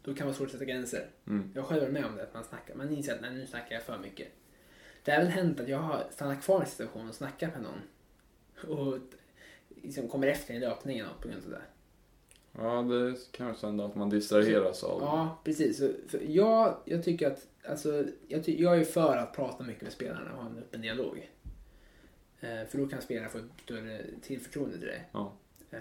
Då 0.03 0.13
kan 0.13 0.17
det 0.17 0.23
vara 0.23 0.33
svårt 0.33 0.45
att 0.45 0.51
sätta 0.51 0.65
gränser. 0.65 1.09
Mm. 1.27 1.51
Jag 1.55 1.61
har 1.61 1.69
själv 1.69 1.81
varit 1.81 1.93
med 1.93 2.05
om 2.05 2.15
det, 2.15 2.23
att 2.23 2.33
man 2.33 2.43
snackar, 2.43 2.75
man 2.75 2.91
inser 2.91 3.13
att 3.13 3.21
nej, 3.21 3.33
nu 3.33 3.47
snackar 3.47 3.75
jag 3.75 3.83
för 3.83 3.97
mycket. 3.97 4.27
Det 5.03 5.11
har 5.11 5.19
väl 5.19 5.27
hänt 5.27 5.59
att 5.59 5.67
jag 5.67 5.77
har 5.77 6.07
stannat 6.11 6.43
kvar 6.43 6.59
i 6.59 6.63
en 6.63 6.69
situation 6.69 7.09
och 7.09 7.15
snackat 7.15 7.53
med 7.53 7.61
någon. 7.63 7.81
Och 8.77 8.99
liksom 9.81 10.07
kommer 10.07 10.27
efter 10.27 10.53
i 10.53 10.59
löpningen 10.59 11.07
på 11.21 11.27
grund 11.27 11.43
av 11.45 11.51
det. 11.51 11.61
ja, 12.51 12.81
det 12.81 13.31
kan 13.31 13.47
ju 13.47 13.53
hända 13.61 13.85
att 13.85 13.95
man 13.95 14.09
distraheras 14.09 14.83
av. 14.83 15.01
Ja, 15.01 15.39
precis. 15.43 15.77
För 16.07 16.21
jag, 16.27 16.77
jag 16.85 17.03
tycker 17.03 17.31
att, 17.31 17.47
alltså, 17.67 18.05
jag, 18.27 18.45
ty, 18.45 18.61
jag 18.61 18.77
är 18.77 18.83
för 18.83 19.17
att 19.17 19.35
prata 19.35 19.63
mycket 19.63 19.83
med 19.83 19.91
spelarna 19.91 20.31
och 20.31 20.43
ha 20.43 20.49
en 20.49 20.57
öppen 20.57 20.81
dialog. 20.81 21.31
Eh, 22.39 22.65
för 22.69 22.77
då 22.77 22.87
kan 22.87 23.01
spelarna 23.01 23.29
få 23.29 23.37
ett 23.37 23.61
större 23.63 24.01
tillförtroende 24.21 24.77
till 24.77 24.87
dig. 24.87 25.09
Ja. 25.11 25.33
Eh, 25.71 25.79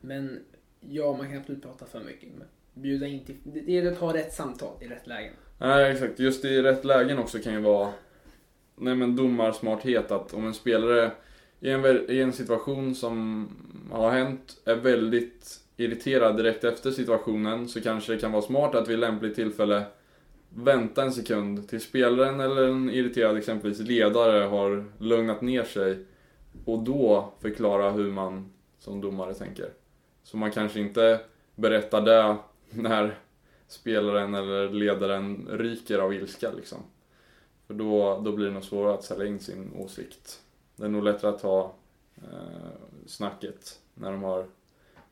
men 0.00 0.44
ja, 0.80 1.16
man 1.16 1.28
kan 1.28 1.38
absolut 1.38 1.62
prata 1.62 1.86
för 1.86 2.04
mycket. 2.04 2.28
Men 2.34 2.46
bjuda 2.76 3.06
in 3.06 3.24
till, 3.24 3.36
det 3.44 3.72
gäller 3.72 3.92
att 3.92 3.98
ha 3.98 4.14
rätt 4.14 4.32
samtal 4.32 4.76
i 4.80 4.86
rätt 4.86 5.06
lägen. 5.06 5.32
Nej, 5.58 5.92
exakt. 5.92 6.18
Just 6.18 6.44
i 6.44 6.62
rätt 6.62 6.84
lägen 6.84 7.18
också 7.18 7.38
kan 7.38 7.52
ju 7.52 7.60
vara 7.60 7.92
nej, 8.76 8.94
men 8.94 9.16
domarsmarthet 9.16 10.10
att 10.10 10.34
om 10.34 10.46
en 10.46 10.54
spelare 10.54 11.10
i 11.60 11.70
en, 11.70 12.10
i 12.10 12.18
en 12.20 12.32
situation 12.32 12.94
som 12.94 13.48
har 13.92 14.10
hänt 14.10 14.60
är 14.64 14.76
väldigt 14.76 15.60
irriterad 15.76 16.36
direkt 16.36 16.64
efter 16.64 16.90
situationen 16.90 17.68
så 17.68 17.80
kanske 17.80 18.12
det 18.12 18.18
kan 18.18 18.32
vara 18.32 18.42
smart 18.42 18.74
att 18.74 18.88
vid 18.88 18.98
lämpligt 18.98 19.34
tillfälle 19.34 19.82
vänta 20.48 21.02
en 21.02 21.12
sekund 21.12 21.68
till 21.68 21.80
spelaren 21.80 22.40
eller 22.40 22.68
en 22.68 22.90
irriterad 22.90 23.36
exempelvis 23.36 23.80
ledare 23.80 24.44
har 24.44 24.84
lugnat 24.98 25.40
ner 25.40 25.64
sig 25.64 25.98
och 26.64 26.78
då 26.78 27.32
förklara 27.40 27.90
hur 27.90 28.12
man 28.12 28.52
som 28.78 29.00
domare 29.00 29.34
tänker. 29.34 29.68
Så 30.22 30.36
man 30.36 30.50
kanske 30.50 30.80
inte 30.80 31.20
berättar 31.54 32.00
det 32.00 32.36
när 32.70 33.18
spelaren 33.66 34.34
eller 34.34 34.70
ledaren 34.70 35.48
ryker 35.50 35.98
av 35.98 36.14
ilska 36.14 36.52
liksom. 36.52 36.82
För 37.66 37.74
då, 37.74 38.20
då 38.24 38.32
blir 38.32 38.46
det 38.46 38.52
nog 38.52 38.64
svårare 38.64 38.94
att 38.94 39.04
sälja 39.04 39.26
in 39.26 39.40
sin 39.40 39.72
åsikt. 39.74 40.42
Det 40.76 40.84
är 40.84 40.88
nog 40.88 41.04
lättare 41.04 41.30
att 41.30 41.40
ta 41.40 41.74
eh, 42.16 42.70
snacket 43.06 43.80
när 43.94 44.12
de 44.12 44.22
har 44.22 44.46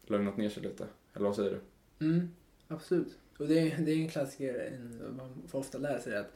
lugnat 0.07 0.37
ner 0.37 0.49
sig 0.49 0.63
lite. 0.63 0.87
Eller 1.15 1.27
vad 1.27 1.37
säger 1.37 1.51
du? 1.51 1.61
Mm, 2.07 2.35
absolut. 2.69 3.19
Och 3.39 3.49
det 3.49 3.59
är, 3.59 3.79
det 3.79 3.93
är 3.93 3.97
en 3.97 4.09
klassiker, 4.09 4.55
en, 4.55 5.17
man 5.17 5.43
får 5.49 5.59
ofta 5.59 5.79
lära 5.79 6.01
sig 6.01 6.17
att 6.17 6.33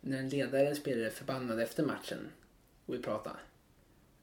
när 0.00 0.18
en 0.18 0.28
ledare 0.28 0.60
eller 0.60 0.74
spelare 0.74 1.06
är 1.06 1.10
förbannad 1.10 1.60
efter 1.60 1.84
matchen 1.84 2.18
och 2.86 2.94
vill 2.94 3.02
prata. 3.02 3.36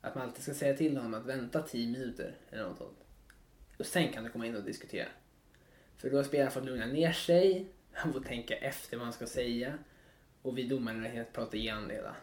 Att 0.02 0.16
man 0.16 0.24
alltid 0.24 0.44
ska 0.44 0.54
säga 0.54 0.78
till 0.78 0.98
honom 0.98 1.14
att 1.14 1.26
vänta 1.26 1.62
10 1.62 1.88
minuter 1.88 2.36
eller 2.50 2.64
något 2.64 2.78
sånt. 2.78 2.98
Och 3.80 3.86
sen 3.86 4.14
kan 4.14 4.24
du 4.24 4.30
komma 4.30 4.46
in 4.46 4.56
och 4.56 4.64
diskutera. 4.64 5.08
För 5.98 6.10
då 6.10 6.18
har 6.18 6.24
spelaren 6.24 6.52
fått 6.52 6.66
lugna 6.66 6.86
ner 6.86 7.12
sig, 7.12 7.66
han 7.92 8.14
får 8.14 8.20
tänka 8.20 8.56
efter 8.56 8.98
vad 8.98 9.06
han 9.06 9.14
ska 9.14 9.28
säga 9.28 9.74
och 10.42 10.58
vi 10.58 10.64
domare 10.64 10.98
har 10.98 11.08
helt 11.08 11.34
prata 11.34 11.58
igenom 11.58 11.88
det 11.88 11.94
hela. 11.94 12.16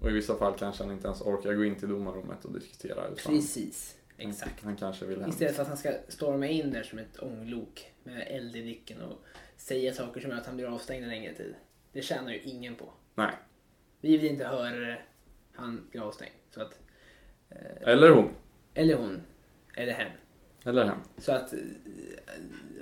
Och 0.00 0.10
i 0.10 0.12
vissa 0.12 0.36
fall 0.38 0.58
kanske 0.58 0.84
han 0.84 0.92
inte 0.92 1.06
ens 1.06 1.20
orkar 1.20 1.54
gå 1.54 1.64
in 1.64 1.76
till 1.76 1.88
domarrummet 1.88 2.44
och 2.44 2.52
diskutera. 2.52 3.08
Utan 3.08 3.34
Precis, 3.34 3.98
exakt. 4.16 4.60
Han, 4.60 4.68
han 4.68 4.76
kanske 4.76 5.06
vill 5.06 5.20
hem. 5.20 5.30
Istället 5.30 5.54
för 5.56 5.62
att 5.62 5.68
han 5.68 5.76
ska 5.76 5.92
storma 6.08 6.46
in 6.46 6.70
där 6.70 6.82
som 6.82 6.98
ett 6.98 7.22
ånglok 7.22 7.92
med 8.02 8.26
eld 8.30 8.56
i 8.56 8.62
blicken 8.62 9.00
och 9.00 9.18
säga 9.56 9.92
saker 9.92 10.20
som 10.20 10.30
gör 10.30 10.38
att 10.38 10.46
han 10.46 10.56
blir 10.56 10.74
avstängd 10.74 11.04
en 11.04 11.10
längre 11.10 11.34
tid. 11.34 11.54
Det 11.92 12.02
tjänar 12.02 12.32
ju 12.32 12.40
ingen 12.40 12.74
på. 12.74 12.92
Nej. 13.14 13.34
Vi 14.00 14.16
vill 14.16 14.30
inte 14.30 14.44
höra 14.44 14.96
han 15.54 15.88
blir 15.90 16.02
avstängd. 16.02 16.32
Så 16.50 16.62
att, 16.62 16.78
Eller 17.80 18.10
hon. 18.10 18.30
eller 18.74 18.96
hon, 18.96 19.22
eller 19.74 19.92
hen. 19.92 20.10
Eller 20.64 20.84
hen. 20.84 20.98
Så 21.18 21.32
att, 21.32 21.52
eh, 21.52 21.58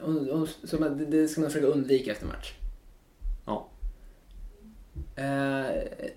och, 0.02 0.28
och, 0.28 0.48
så 0.48 0.80
man, 0.80 1.10
det- 1.10 1.28
ska 1.28 1.40
man 1.40 1.50
försöka 1.50 1.66
undvika 1.66 2.12
efter 2.12 2.26
match. 2.26 2.54
Ja. 3.46 3.68
Eh, 5.16 5.66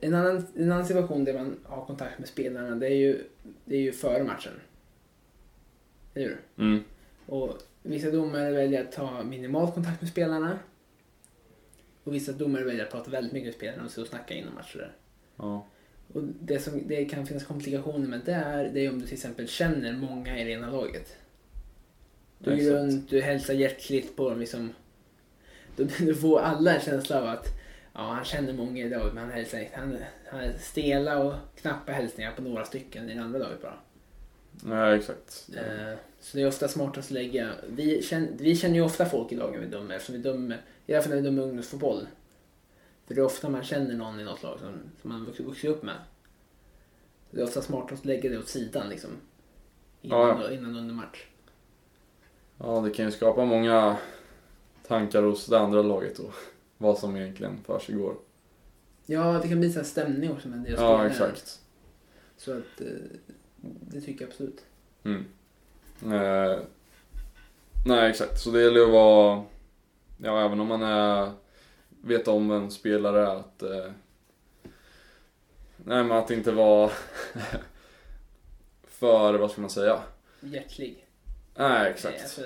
en, 0.02 0.14
annan, 0.14 0.48
en 0.56 0.72
annan 0.72 0.86
situation 0.86 1.24
där 1.24 1.34
man 1.34 1.60
har 1.64 1.86
kontakt 1.86 2.20
med 2.20 2.28
spelarna 2.28 2.76
det 2.76 2.88
är 2.88 2.96
ju, 2.96 3.24
det 3.66 3.76
är 3.76 3.82
ju 3.82 3.92
före 3.92 4.24
matchen. 4.24 4.54
Eller 6.14 6.26
hur? 6.28 6.40
Mm. 6.66 6.84
Och 7.26 7.58
vissa 7.82 8.12
domare 8.12 8.52
väljer 8.52 8.82
att 8.84 8.92
ta 8.92 9.24
minimal 9.24 9.72
kontakt 9.72 10.02
med 10.02 10.10
spelarna. 10.10 10.60
Och 12.04 12.14
vissa 12.14 12.32
domare 12.32 12.64
väljer 12.64 12.86
att 12.86 12.92
prata 12.92 13.12
väldigt 13.12 13.34
mycket 13.34 13.48
med 13.48 13.56
spelarna 13.56 13.84
och 13.86 13.92
så 13.92 14.06
snacka 14.06 14.34
innan 14.34 14.54
matcher. 14.54 14.92
Ja. 15.38 15.66
Och 16.14 16.24
det 16.24 16.60
som 16.60 16.88
det 16.88 17.06
kan 17.06 17.26
finnas 17.26 17.44
komplikationer 17.46 18.08
med 18.08 18.22
det 18.26 18.34
är, 18.34 18.70
det 18.74 18.86
är 18.86 18.90
om 18.90 19.00
du 19.00 19.06
till 19.06 19.14
exempel 19.14 19.48
känner 19.48 19.94
många 19.94 20.40
i 20.40 20.44
det 20.44 20.52
ena 20.52 20.72
laget. 20.72 21.18
Du 22.44 22.56
går 22.66 22.72
runt, 22.72 23.10
du 23.10 23.22
hälsar 23.22 23.54
hjärtligt 23.54 24.16
på 24.16 24.30
dem 24.30 24.40
liksom. 24.40 24.74
Då 25.76 25.88
får 26.22 26.40
alla 26.40 26.76
en 26.76 26.82
känsla 26.82 27.22
av 27.22 27.28
att 27.28 27.48
ja, 27.94 28.02
han 28.02 28.26
känner 28.26 28.54
många 28.54 28.86
i 28.86 28.90
laget 28.90 29.14
men 29.14 29.24
han 29.24 29.32
hälsar 29.34 29.60
inte. 29.60 29.78
Han, 29.78 29.98
han 30.32 30.40
är 30.40 30.58
stela 30.58 31.24
och 31.24 31.34
knappa 31.56 31.92
hälsningar 31.92 32.32
på 32.32 32.42
några 32.42 32.66
stycken 32.66 33.10
i 33.10 33.14
det 33.16 33.22
andra 33.22 33.40
laget 33.40 33.62
bara. 33.62 33.78
Nej, 34.64 34.98
exakt. 34.98 35.50
Eh, 35.58 35.98
Så 36.20 36.38
det 36.38 36.44
är 36.44 36.48
ofta 36.48 36.68
smartast 36.68 37.08
att 37.08 37.14
lägga... 37.14 37.52
Vi 37.70 38.02
känner, 38.04 38.30
vi 38.38 38.56
känner 38.56 38.76
ju 38.76 38.82
ofta 38.82 39.06
folk 39.06 39.32
i 39.32 39.36
lagen 39.36 39.62
vi 39.62 39.68
dömer 39.68 39.96
eftersom 39.96 40.16
vi 40.16 40.22
dömer, 40.22 40.62
i 40.86 40.94
alla 40.94 41.02
fall 41.04 41.10
när 41.10 41.18
vi 41.18 41.24
dömer 41.24 41.44
ungdomsfotboll. 41.44 42.08
För 43.08 43.16
det 43.16 43.22
är 43.22 43.26
ofta 43.26 43.50
man 43.50 43.64
känner 43.64 43.94
någon 43.96 44.20
i 44.20 44.24
något 44.24 44.44
lag 44.44 44.60
som, 44.60 44.74
som 45.02 45.10
man 45.12 45.26
vuxit, 45.26 45.46
vuxit 45.46 45.70
upp 45.70 45.84
med. 45.84 45.96
Det 47.32 47.42
är 47.42 47.44
ofta 47.44 47.62
smartast 47.62 48.02
att 48.02 48.06
lägga 48.06 48.30
det 48.30 48.38
åt 48.38 48.48
sidan 48.48 48.90
liksom. 48.90 49.10
Innan, 50.02 50.20
Ja, 50.42 50.52
innan 50.52 50.76
under 50.78 50.94
match. 50.94 51.26
Ja, 52.66 52.82
det 52.82 52.90
kan 52.90 53.06
ju 53.06 53.12
skapa 53.12 53.46
många 53.46 53.98
tankar 54.88 55.24
hos 55.24 55.46
det 55.46 55.60
andra 55.60 55.82
laget 55.82 56.18
då. 56.18 56.32
Vad 56.78 56.98
som 56.98 57.16
egentligen 57.16 57.64
försiggår. 57.66 58.16
Ja, 59.06 59.40
det 59.44 59.48
kan 59.48 59.60
bli 59.60 59.72
så 59.72 59.80
här 59.80 59.86
stämning 59.86 60.32
också 60.32 60.48
med 60.48 60.60
del 60.60 60.76
Ja, 60.78 61.08
exakt. 61.08 61.60
Så 62.38 62.52
att 62.52 62.82
eh, 62.82 62.88
det 63.62 64.02
tycker 64.02 64.26
jag 64.26 64.30
absolut. 64.30 64.66
Mm. 65.04 65.26
Eh, 66.02 66.60
nej, 67.86 68.10
exakt. 68.10 68.40
Så 68.40 68.52
det 68.52 68.62
gäller 68.62 68.84
att 68.84 68.92
vara, 68.92 69.44
ja 70.18 70.46
även 70.46 70.60
om 70.60 70.68
man 70.68 70.84
är, 70.84 71.32
vet 72.02 72.28
om 72.28 72.52
en 72.52 72.72
spelare 72.72 73.32
att, 73.32 73.64
eh, 73.64 73.92
nej 75.78 76.04
men 76.04 76.12
att 76.12 76.32
inte 76.32 76.52
vara 76.52 76.92
för, 78.84 79.34
vad 79.34 79.52
ska 79.52 79.62
man 79.62 79.70
säga? 79.70 80.00
Hjärtlig. 80.40 81.08
Nej, 81.56 81.82
Eh, 81.82 81.92
exakt. 81.92 82.22
Alltså, 82.22 82.42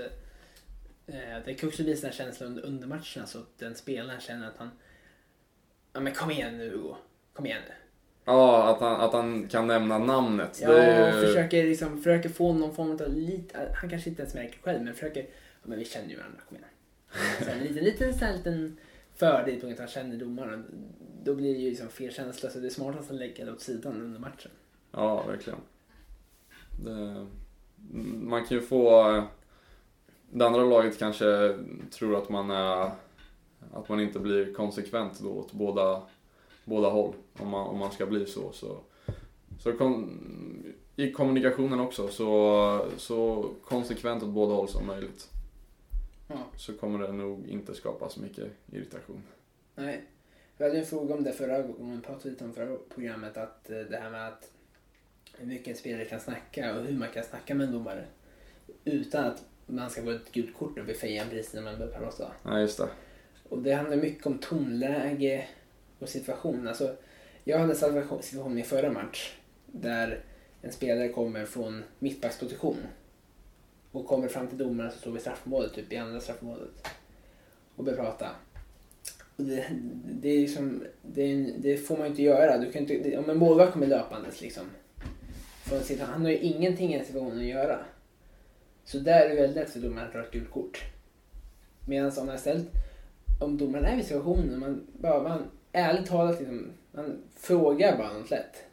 eh, 1.08 1.38
det 1.46 1.54
kan 1.54 1.70
också 1.70 1.84
visa 1.84 2.08
en 2.08 2.13
känsla 2.13 2.46
under, 2.46 2.88
matchen 2.88 3.28
så 3.28 3.39
att 3.39 3.58
den 3.58 3.76
spelaren 3.76 4.20
känner 4.20 4.48
att 4.48 4.58
han... 4.58 4.72
Ja 5.93 6.00
men 6.00 6.13
kom 6.13 6.32
igen 6.32 6.58
nu 6.58 6.70
Hugo. 6.70 6.96
Kom 7.34 7.46
igen 7.46 7.62
nu. 7.67 7.74
Ja, 8.26 8.63
att 8.63 8.80
han, 8.80 9.02
att 9.02 9.13
han 9.13 9.48
kan 9.48 9.67
nämna 9.67 9.98
namnet. 9.98 10.60
Ja, 10.62 10.70
ju, 10.72 11.28
försöker, 11.28 11.63
liksom, 11.63 11.98
försöker 11.98 12.30
få 12.30 12.54
någon 12.54 12.76
form 12.76 12.91
av 12.91 13.13
lite... 13.13 13.70
Han 13.76 13.89
kanske 13.89 14.10
inte 14.10 14.22
ens 14.22 14.34
märker 14.34 14.60
själv 14.60 14.84
men 14.84 14.93
försöker... 14.93 15.22
Ja 15.22 15.63
men 15.63 15.80
vi 15.80 15.86
känner 15.86 16.10
ju 16.10 16.17
varandra, 16.17 16.39
kom 16.50 16.58
igen. 16.58 16.70
Så 17.43 17.50
en 17.50 17.60
liten, 17.60 17.84
liten, 17.84 18.13
så 18.13 18.26
här 18.26 18.34
liten 18.34 18.78
fördel 19.15 19.56
på 19.56 19.67
grund 19.67 19.80
av 19.80 19.86
att 19.86 19.93
han 19.93 20.04
känner 20.04 20.17
domaren. 20.17 20.65
Då 21.24 21.36
blir 21.36 21.54
det 21.54 21.60
ju 21.60 21.70
liksom 21.70 21.89
fel 21.89 22.13
känsla 22.13 22.50
så 22.50 22.60
det 22.60 22.67
är 22.67 22.70
smartast 22.70 23.12
att 23.12 23.17
lägga 23.17 23.46
det 23.46 23.52
åt 23.52 23.62
sidan 23.62 24.02
under 24.02 24.20
matchen. 24.20 24.52
Ja, 24.91 25.24
verkligen. 25.24 25.60
Det, 26.84 27.28
man 28.21 28.45
kan 28.45 28.58
ju 28.58 28.63
få... 28.63 29.23
Det 30.32 30.45
andra 30.45 30.63
laget 30.63 31.00
kanske 31.00 31.58
tror 31.91 32.17
att 32.17 32.30
man 32.30 32.52
är... 32.52 32.91
Att 33.73 33.89
man 33.89 34.00
inte 34.00 34.19
blir 34.19 34.54
konsekvent 34.54 35.19
då 35.19 35.30
åt 35.30 35.54
båda, 35.54 36.02
båda 36.65 36.89
håll. 36.89 37.13
Om 37.39 37.50
man, 37.50 37.67
om 37.67 37.78
man 37.78 37.91
ska 37.91 38.06
bli 38.06 38.26
så. 38.26 38.52
Så, 38.52 38.78
så 39.60 39.73
kon, 39.73 40.19
i 40.95 41.12
kommunikationen 41.12 41.80
också 41.80 42.08
så, 42.08 42.86
så 42.97 43.50
konsekvent 43.63 44.23
åt 44.23 44.30
båda 44.30 44.54
håll 44.54 44.67
som 44.67 44.86
möjligt. 44.88 45.30
Ja. 46.28 46.36
Så 46.56 46.73
kommer 46.73 47.08
det 47.08 47.12
nog 47.12 47.47
inte 47.47 47.73
skapa 47.73 48.10
så 48.10 48.21
mycket 48.21 48.47
irritation. 48.71 49.23
Nej. 49.76 50.04
Vi 50.58 50.63
hade 50.65 50.80
en 50.80 50.86
fråga 50.86 51.15
om 51.15 51.23
det 51.23 51.32
förra 51.32 51.62
gången, 51.62 51.95
vi 51.95 52.02
pratade 52.02 52.30
lite 52.30 52.43
om 52.43 52.54
förra 52.54 52.78
programmet, 52.95 53.38
att 53.38 53.69
eh, 53.69 53.80
det 53.80 53.97
här 53.97 54.10
med 54.10 54.28
att 54.28 54.52
hur 55.38 55.47
mycket 55.47 55.67
en 55.67 55.76
spelare 55.76 56.06
kan 56.06 56.19
snacka 56.19 56.76
och 56.76 56.86
hur 56.86 56.97
man 56.97 57.10
kan 57.13 57.23
snacka 57.23 57.56
med 57.56 57.67
en 57.67 57.73
domare. 57.73 58.06
Utan 58.86 59.26
att 59.26 59.43
man 59.65 59.89
ska 59.89 60.04
få 60.04 60.12
ett 60.12 60.32
gult 60.32 60.58
kort 60.58 60.80
och 60.80 60.86
bli 60.86 60.93
fejad 60.93 61.30
precis 61.30 61.54
när 61.54 61.62
man 61.62 61.78
börjar 61.78 62.00
prata. 62.00 62.32
Nej, 62.43 62.62
just 62.62 62.78
det. 62.78 62.89
Och 63.50 63.62
det 63.62 63.73
handlar 63.73 63.97
mycket 63.97 64.26
om 64.26 64.38
tonläge 64.38 65.47
och 66.00 66.10
situation. 66.10 66.67
Alltså, 66.67 66.95
jag 67.43 67.60
hade 67.60 67.71
en 67.73 67.78
situation- 67.78 68.58
i 68.58 68.63
förra 68.63 68.91
match 68.91 69.36
där 69.65 70.23
en 70.62 70.71
spelare 70.71 71.10
kommer 71.10 71.45
från 71.45 71.84
mittbacksposition 72.00 72.78
och 73.91 74.08
kommer 74.08 74.28
fram 74.28 74.47
till 74.47 74.58
domaren 74.58 74.91
som 74.91 75.00
står 75.00 75.12
vid 75.12 75.21
straffområdet, 75.21 75.73
typ 75.73 75.93
i 75.93 75.97
andra 75.97 76.19
straffområdet 76.19 76.88
och 77.76 77.84
börjar 77.84 77.97
prata. 77.97 78.30
Och 79.36 79.43
det, 79.43 79.65
det, 80.06 80.30
är 80.30 80.39
liksom, 80.39 80.84
det, 81.02 81.54
det 81.58 81.78
får 81.78 81.97
man 81.97 82.06
ju 82.06 82.10
inte 82.10 82.23
göra. 82.23 82.58
Du 82.58 82.71
kan 82.71 82.82
inte, 82.82 83.17
om 83.17 83.30
en 83.30 83.38
målvakt 83.38 83.73
kommer 83.73 83.88
löpandes 83.88 84.41
liksom. 84.41 84.63
Från 85.69 85.80
sin, 85.84 85.99
han 86.01 86.21
har 86.21 86.30
ju 86.32 86.38
ingenting 86.38 86.95
i 86.95 87.06
situationen 87.06 87.38
att 87.38 87.43
göra. 87.45 87.80
Så 88.86 88.97
där 88.99 89.25
är 89.25 89.30
det 89.30 89.36
väldigt 89.36 89.56
lätt 89.56 89.69
för 89.69 89.80
domaren 89.80 90.08
att 90.08 90.13
dra 90.13 90.19
ett 90.23 90.32
gult 90.32 90.51
kort. 90.51 90.82
Medan 91.88 92.12
om 92.17 92.25
man 92.25 92.36
istället 92.36 92.65
om 93.41 93.58
domaren 93.58 93.86
är 93.86 93.97
i 93.97 94.03
situationen, 94.03 94.60
man 94.60 94.88
bara, 94.93 95.23
man 95.23 95.43
ärligt 95.71 96.06
talat 96.10 96.39
liksom, 96.39 96.71
man 96.91 97.17
frågar 97.36 97.97
bara 97.97 98.13
något 98.13 98.30
lätt. 98.32 98.63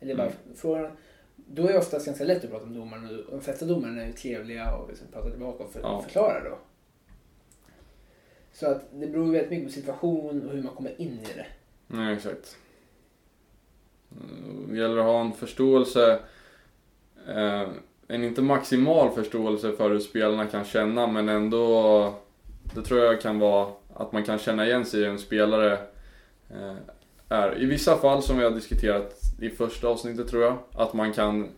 Eller 0.00 0.14
bara 0.16 0.26
Mm. 0.26 0.36
frågar, 0.56 0.92
då 1.36 1.66
är 1.68 1.72
det 1.72 1.78
oftast 1.78 2.06
ganska 2.06 2.24
lätt 2.24 2.44
att 2.44 2.50
prata 2.50 2.66
med 2.66 2.76
domaren 2.78 3.04
och 3.24 3.30
de 3.30 3.40
flesta 3.40 3.64
domarna 3.66 4.02
är 4.02 4.06
ju 4.06 4.12
trevliga 4.12 4.74
och 4.74 4.88
liksom 4.88 5.06
pratar 5.12 5.30
tillbaka 5.30 5.64
och 5.64 5.70
för, 5.72 5.80
Ja. 5.80 6.02
förklarar 6.02 6.44
då. 6.50 6.58
Så 8.52 8.66
att 8.66 8.84
det 8.92 9.06
beror 9.06 9.32
väldigt 9.32 9.50
mycket 9.50 9.66
på 9.66 9.72
situation 9.72 10.46
och 10.46 10.52
hur 10.52 10.62
man 10.62 10.74
kommer 10.74 11.00
in 11.00 11.12
i 11.12 11.36
det. 11.36 11.46
Nej, 11.86 12.14
exakt. 12.16 12.56
Eh, 14.10 14.16
Det 14.70 14.76
gäller 14.78 14.96
att 14.98 15.04
ha 15.04 15.20
en 15.20 15.32
förståelse, 15.32 16.20
eh, 17.28 17.68
en 18.08 18.24
inte 18.24 18.42
maximal 18.42 19.10
förståelse 19.10 19.72
för 19.72 19.90
hur 19.90 19.98
spelarna 19.98 20.46
kan 20.46 20.64
känna 20.64 21.06
men 21.06 21.28
ändå, 21.28 22.14
det 22.74 22.82
tror 22.82 23.00
jag 23.00 23.20
kan 23.20 23.38
vara 23.38 23.68
att 23.94 24.12
man 24.12 24.24
kan 24.24 24.38
känna 24.38 24.66
igen 24.66 24.84
sig 24.84 25.00
i 25.00 25.04
en 25.04 25.18
spelare 25.18 25.72
eh, 26.50 26.76
är. 27.28 27.62
I 27.62 27.66
vissa 27.66 27.96
fall 27.96 28.22
som 28.22 28.38
vi 28.38 28.44
har 28.44 28.50
diskuterat 28.50 29.20
i 29.40 29.50
första 29.50 29.88
avsnittet 29.88 30.28
tror 30.28 30.42
jag, 30.42 30.58
att 30.72 30.94
man 30.94 31.12
kan 31.12 31.48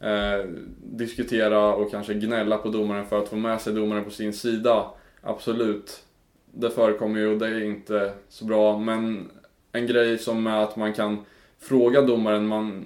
eh, 0.00 0.44
diskutera 0.82 1.74
och 1.74 1.90
kanske 1.90 2.14
gnälla 2.14 2.58
på 2.58 2.68
domaren 2.68 3.06
för 3.06 3.18
att 3.18 3.28
få 3.28 3.36
med 3.36 3.60
sig 3.60 3.72
domaren 3.72 4.04
på 4.04 4.10
sin 4.10 4.32
sida. 4.32 4.90
Absolut. 5.22 6.04
Det 6.52 6.70
förekommer 6.70 7.20
ju 7.20 7.32
och 7.32 7.38
det 7.38 7.46
är 7.46 7.64
inte 7.64 8.12
så 8.28 8.44
bra 8.44 8.78
men 8.78 9.30
en 9.72 9.86
grej 9.86 10.18
som 10.18 10.46
är 10.46 10.62
att 10.62 10.76
man 10.76 10.92
kan 10.92 11.24
fråga 11.58 12.02
domaren, 12.02 12.46
man, 12.46 12.84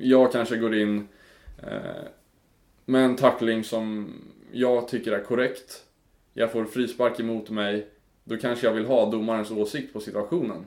jag 0.00 0.32
kanske 0.32 0.56
går 0.56 0.74
in 0.74 1.08
Eh, 1.66 2.04
med 2.84 3.04
en 3.04 3.16
tackling 3.16 3.64
som 3.64 4.14
jag 4.52 4.88
tycker 4.88 5.12
är 5.12 5.24
korrekt. 5.24 5.84
Jag 6.32 6.52
får 6.52 6.64
frispark 6.64 7.20
emot 7.20 7.50
mig. 7.50 7.88
Då 8.24 8.36
kanske 8.36 8.66
jag 8.66 8.74
vill 8.74 8.86
ha 8.86 9.10
domarens 9.10 9.50
åsikt 9.50 9.92
på 9.92 10.00
situationen. 10.00 10.66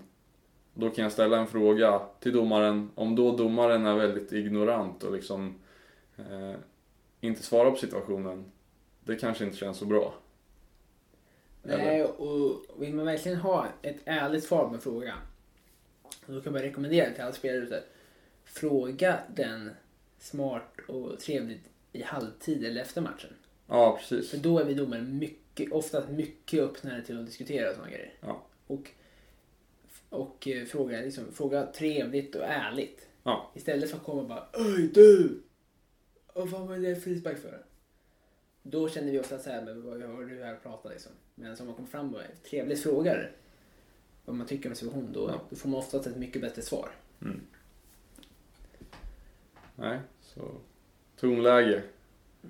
Då 0.73 0.89
kan 0.89 1.03
jag 1.03 1.11
ställa 1.11 1.37
en 1.37 1.47
fråga 1.47 2.01
till 2.19 2.33
domaren. 2.33 2.91
Om 2.95 3.15
då 3.15 3.37
domaren 3.37 3.85
är 3.85 3.95
väldigt 3.95 4.33
ignorant 4.33 5.03
och 5.03 5.13
liksom 5.13 5.55
eh, 6.17 6.55
inte 7.21 7.43
svarar 7.43 7.71
på 7.71 7.77
situationen. 7.77 8.51
Det 9.03 9.15
kanske 9.15 9.45
inte 9.45 9.57
känns 9.57 9.77
så 9.77 9.85
bra. 9.85 10.13
Nej, 11.63 12.03
och 12.03 12.65
vill 12.77 12.93
man 12.93 13.05
verkligen 13.05 13.37
ha 13.37 13.67
ett 13.81 13.97
ärligt 14.05 14.43
svar 14.43 14.67
på 14.67 14.75
en 14.75 14.81
fråga. 14.81 15.13
Då 16.25 16.41
kan 16.41 16.53
man 16.53 16.61
rekommendera 16.61 17.13
till 17.13 17.23
alla 17.23 17.31
spelare. 17.31 17.83
Fråga 18.43 19.19
den 19.35 19.71
smart 20.19 20.79
och 20.87 21.19
trevligt 21.19 21.63
i 21.91 22.01
halvtid 22.03 22.65
eller 22.65 22.81
efter 22.81 23.01
matchen. 23.01 23.29
Ja, 23.67 23.97
precis. 23.99 24.29
För 24.29 24.37
då 24.37 24.59
är 24.59 24.65
vi 24.65 24.73
domare 24.73 25.01
mycket, 25.01 25.71
oftast 25.71 26.09
mycket 26.09 26.59
öppnare 26.59 27.01
till 27.01 27.19
att 27.19 27.25
diskutera 27.25 27.73
sådana 27.73 27.89
grejer. 27.91 28.13
Ja. 28.21 28.45
Och, 28.67 28.91
och 30.09 30.47
eh, 30.47 30.65
fråga, 30.65 31.01
liksom, 31.01 31.31
fråga 31.33 31.65
trevligt 31.65 32.35
och 32.35 32.43
ärligt. 32.45 33.07
Ja. 33.23 33.51
Istället 33.55 33.89
för 33.89 33.97
att 33.97 34.03
komma 34.03 34.21
och 34.21 34.27
bara 34.27 34.47
Öj 34.53 34.87
du! 34.93 35.41
Vad 36.33 36.49
fan 36.49 36.67
var 36.67 36.77
det 36.77 36.95
frispark 36.95 37.37
för? 37.37 37.65
Då 38.63 38.89
känner 38.89 39.11
vi 39.11 39.19
ofta 39.19 39.39
så 39.39 39.49
här, 39.49 39.61
men 39.61 39.83
vad 39.83 40.01
har 40.01 40.23
du 40.23 40.43
här 40.43 40.55
och 40.55 40.63
pratar 40.63 40.89
liksom. 40.89 41.11
Men 41.35 41.55
om 41.59 41.65
man 41.65 41.75
kommer 41.75 41.89
fram 41.89 42.15
och 42.15 42.21
trevligt 42.49 42.83
frågar 42.83 43.31
vad 44.25 44.35
man 44.35 44.47
tycker 44.47 44.69
om 44.69 44.75
situationen, 44.75 45.11
då, 45.13 45.29
Ja. 45.29 45.41
då 45.49 45.55
får 45.55 45.69
man 45.69 45.79
oftast 45.79 46.07
ett 46.07 46.17
mycket 46.17 46.41
bättre 46.41 46.61
svar. 46.61 46.89
Mm. 47.21 47.41
Nej, 49.75 49.99
så 50.21 50.51
tonläge. 51.19 51.83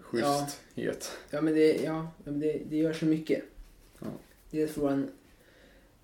Schyssthet. 0.01 1.17
Ja 1.29 1.41
men 1.41 1.53
det, 1.53 1.75
ja, 1.83 2.07
men 2.23 2.39
det, 2.39 2.61
det 2.69 2.77
gör 2.77 2.93
så 2.93 3.05
mycket. 3.05 3.43
Ja. 3.99 4.07
Dels 4.51 4.71
för 4.71 4.81
våran, 4.81 5.11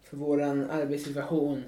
för 0.03 0.17
våran 0.17 0.69
arbetssituation 0.69 1.63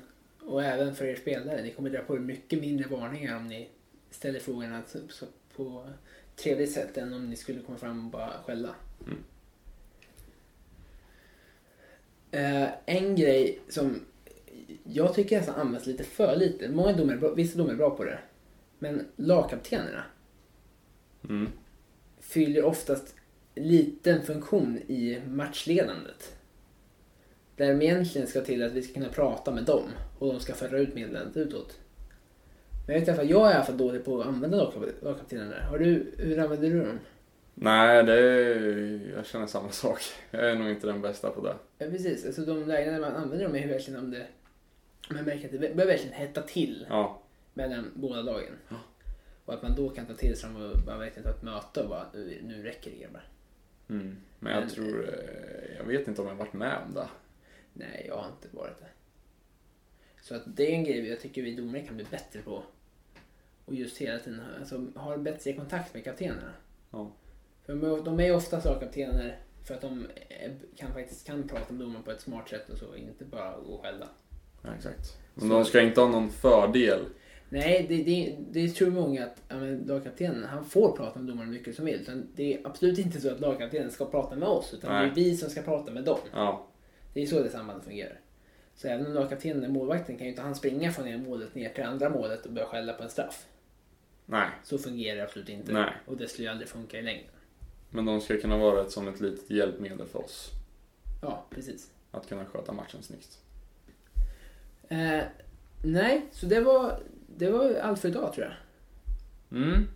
Och 0.46 0.64
även 0.64 0.96
för 0.96 1.06
er 1.06 1.16
spelare. 1.16 1.62
Ni 1.62 1.72
kommer 1.72 1.90
dra 1.90 2.00
på 2.02 2.16
er 2.16 2.20
mycket 2.20 2.62
mindre 2.62 2.88
varningar 2.90 3.38
om 3.38 3.48
ni 3.48 3.70
ställer 4.12 4.40
frågorna 4.40 4.82
så- 5.10 5.26
på 5.56 5.90
trevligt 6.36 6.72
sätt 6.72 6.98
än 6.98 7.14
om 7.14 7.30
ni 7.30 7.36
skulle 7.36 7.62
komma 7.62 7.78
fram 7.78 8.06
och 8.06 8.12
bara 8.12 8.34
skälla. 8.46 8.76
Mm. 9.06 9.24
Eh, 12.32 12.70
en 12.86 13.16
grej 13.16 13.60
som 13.70 14.00
jag 14.84 15.14
tycker 15.14 15.38
nästan 15.38 15.56
används 15.56 15.88
lite 15.88 16.04
för 16.04 16.36
lite. 16.36 16.70
Många 16.70 16.94
domare, 16.94 17.36
vissa 17.36 17.58
domare 17.58 17.74
är 17.74 17.78
bra 17.78 17.90
på 17.90 18.04
det. 18.04 18.20
Men 18.84 19.06
lagkaptenerna 19.16 20.04
Mm. 21.30 21.50
fyller 22.20 22.64
oftast 22.64 23.16
liten 23.56 24.22
funktion 24.24 24.78
i 24.78 25.22
matchledandet. 25.28 26.36
Där 27.56 27.68
de 27.74 27.82
egentligen 27.86 28.28
ska 28.28 28.42
till 28.42 28.64
att 28.64 28.72
vi 28.72 28.82
ska 28.82 28.94
kunna 28.94 29.10
prata 29.10 29.52
med 29.52 29.64
dem 29.64 29.84
och 30.20 30.34
de 30.34 30.40
ska 30.40 30.54
föra 30.54 30.78
ut 30.80 30.96
meddelandet 30.96 31.38
utåt. 31.38 31.80
Men 32.88 32.94
jag 32.96 33.00
vet 33.00 33.08
i 33.08 33.12
alla 33.12 33.18
fall, 33.18 33.30
jag 33.30 33.48
är 33.48 33.52
i 33.52 33.56
alla 33.56 33.64
fall 33.66 33.78
dålig 33.78 34.06
på 34.06 34.22
att 34.22 34.28
använda 34.28 34.58
lagkap- 34.58 35.04
lagkaptenerna. 35.04 35.56
Har 35.70 35.78
du, 35.80 36.14
hur 36.18 36.40
använder 36.40 36.70
du 36.70 36.80
dem? 36.80 37.00
Nej, 37.54 38.04
det 38.04 38.14
är, 38.14 39.12
jag 39.16 39.26
känner 39.26 39.48
samma 39.48 39.72
sak. 39.72 40.00
Jag 40.32 40.50
är 40.50 40.56
nog 40.56 40.70
inte 40.70 40.88
den 40.88 41.02
bästa 41.02 41.30
på 41.30 41.42
det. 41.46 41.56
Ja 41.78 41.86
precis, 41.90 42.26
alltså 42.26 42.42
de 42.42 42.68
lägena 42.68 43.00
man 43.00 43.16
använder 43.16 43.46
dem 43.46 43.56
är 43.56 43.68
verkligen 43.68 44.00
om 44.00 44.12
det 44.12 44.28
man 45.10 45.24
märker 45.24 45.46
att 45.46 45.52
det 45.52 45.60
börjar 45.76 45.88
verkligen 45.88 46.14
hetta 46.14 46.42
till 46.42 46.86
Ja, 46.90 47.22
mellan 47.54 47.92
båda 47.96 48.22
lagen. 48.22 48.54
Ja. 48.70 48.76
Och 49.46 49.54
att 49.54 49.62
man 49.62 49.76
då 49.76 49.90
kan 49.90 50.06
ta 50.06 50.14
till 50.14 50.38
sig 50.38 50.50
dem 50.50 50.62
och 50.72 50.78
bara 50.86 50.98
verkligen 50.98 51.24
ta 51.24 51.30
ett 51.30 51.42
möte 51.44 51.82
och 51.84 51.90
bara 51.90 52.06
nu, 52.14 52.40
nu 52.44 52.64
räcker 52.64 52.92
det 52.92 52.98
grabbar. 52.98 53.24
mm. 53.90 54.16
men 54.40 54.54
jag 54.54 54.60
Men- 54.62 54.70
tror, 54.70 55.10
eh, 55.10 55.76
jag 55.78 55.84
vet 55.86 56.08
inte 56.08 56.22
om 56.22 56.28
jag 56.28 56.36
varit 56.36 56.54
med 56.54 56.78
om 56.88 56.94
det. 56.94 57.08
Nej, 57.74 58.06
jag 58.08 58.16
har 58.18 58.28
inte 58.30 58.58
varit 58.58 58.80
det. 58.80 58.88
Så 60.22 60.36
att 60.36 60.42
det 60.46 60.64
är 60.72 60.76
en 60.76 60.84
grej 60.84 61.10
jag 61.10 61.20
tycker 61.20 61.42
vi 61.42 61.56
domare 61.56 61.82
kan 61.82 61.96
bli 61.96 62.06
bättre 62.12 62.42
på. 62.42 62.64
Och 63.66 63.76
just 63.76 63.98
hela 63.98 64.20
tiden 64.20 64.42
alltså, 64.60 64.86
ha 64.96 65.18
bättre 65.18 65.54
kontakt 65.54 65.94
med 65.94 66.04
kaptenerna. 66.04 66.54
Ja. 66.92 67.12
För 67.66 67.76
de- 67.76 68.04
de 68.04 68.20
är 68.20 68.36
ofta 68.36 68.62
lagkaptener 68.66 69.40
för 69.66 69.74
att 69.76 69.82
de 69.82 70.08
är- 70.30 70.56
kan 70.76 70.94
faktiskt 70.94 71.28
kan 71.28 71.48
prata 71.48 71.74
med 71.74 71.82
domaren 71.86 72.04
på 72.04 72.12
ett 72.12 72.22
smart 72.22 72.50
sätt 72.50 72.70
och 72.70 72.78
så, 72.78 72.96
inte 72.96 73.26
bara 73.26 73.52
gå 73.60 73.74
och 73.74 73.82
skälla. 73.86 74.08
Ja, 74.62 74.70
exakt. 74.76 75.18
Men 75.34 75.50
de 75.50 75.66
ska 75.66 75.82
inte 75.82 76.02
ha 76.02 76.08
någon 76.08 76.30
fördel. 76.32 77.06
Nej, 77.54 77.86
det, 77.90 78.04
det, 78.04 78.38
det 78.52 78.70
tror 78.70 78.92
många 78.92 79.26
att 79.26 79.42
ja, 79.50 79.56
lagkaptenen, 79.86 80.44
han 80.44 80.66
får 80.66 80.98
prata 80.98 81.20
med 81.20 81.28
domaren 81.28 81.50
mycket 81.50 81.76
som 81.76 81.86
vill. 81.86 82.02
Utan 82.02 82.28
det 82.36 82.54
är 82.54 82.68
absolut 82.68 83.00
inte 83.00 83.22
så 83.22 83.32
att 83.32 83.40
lagkaptenen 83.40 83.92
ska 83.92 84.06
prata 84.06 84.36
med 84.36 84.48
oss, 84.48 84.74
utan 84.74 84.92
Nej. 84.94 85.12
det 85.16 85.22
är 85.22 85.26
vi 85.26 85.38
som 85.38 85.50
ska 85.50 85.62
prata 85.62 85.92
med 85.92 86.04
dem. 86.04 86.18
Ja, 86.34 86.68
Det 87.14 87.22
är 87.22 87.26
så 87.26 87.44
det 87.44 87.50
sambandet 87.50 87.86
fungerar. 87.86 88.20
Så 88.76 88.88
även 88.88 89.06
om 89.08 89.14
lagkaptenen 89.14 89.64
är 89.64 89.68
målvakten 89.70 90.18
kan 90.18 90.26
ju 90.26 90.30
inte 90.32 90.42
han 90.42 90.56
springa 90.56 90.92
från 90.92 91.08
ena 91.08 91.24
målet 91.24 91.56
ner 91.56 91.70
till 91.70 91.84
andra 91.84 92.10
målet 92.10 92.46
och 92.46 92.52
börja 92.54 92.68
skälla 92.68 92.94
på 92.94 93.04
en 93.04 93.10
straff. 93.10 93.46
nej. 94.26 94.50
Så 94.64 94.78
fungerar 94.78 95.18
det 95.18 95.24
absolut 95.24 95.50
inte. 95.50 95.74
Nej. 95.74 95.94
Och 96.06 96.18
det 96.18 96.28
skulle 96.28 96.48
ju 96.48 96.52
aldrig 96.52 96.70
funka 96.70 97.00
i 97.00 97.02
längden. 97.02 97.30
Men 97.90 98.06
de 98.06 98.22
ska 98.22 98.38
kunna 98.38 98.58
vara 98.58 98.82
ett, 98.82 98.92
som 98.92 99.08
ett 99.08 99.20
litet 99.20 99.50
hjälpmedel 99.50 100.08
för 100.08 100.20
oss. 100.20 100.50
Ja, 101.22 101.46
precis. 101.50 101.92
Att 102.12 102.30
kunna 102.30 102.46
sköta 102.46 102.72
matchen 102.72 103.04
snyggt. 103.04 103.40
Eh, 104.90 105.24
nej, 105.84 106.26
så 106.32 106.46
det 106.46 106.62
var, 106.62 107.00
det 107.38 107.50
var 107.50 107.76
allt 107.76 108.00
för 108.00 108.10
idag 108.10 108.34
tror 108.34 108.46
jag. 108.48 108.56
Mm. 109.62 109.88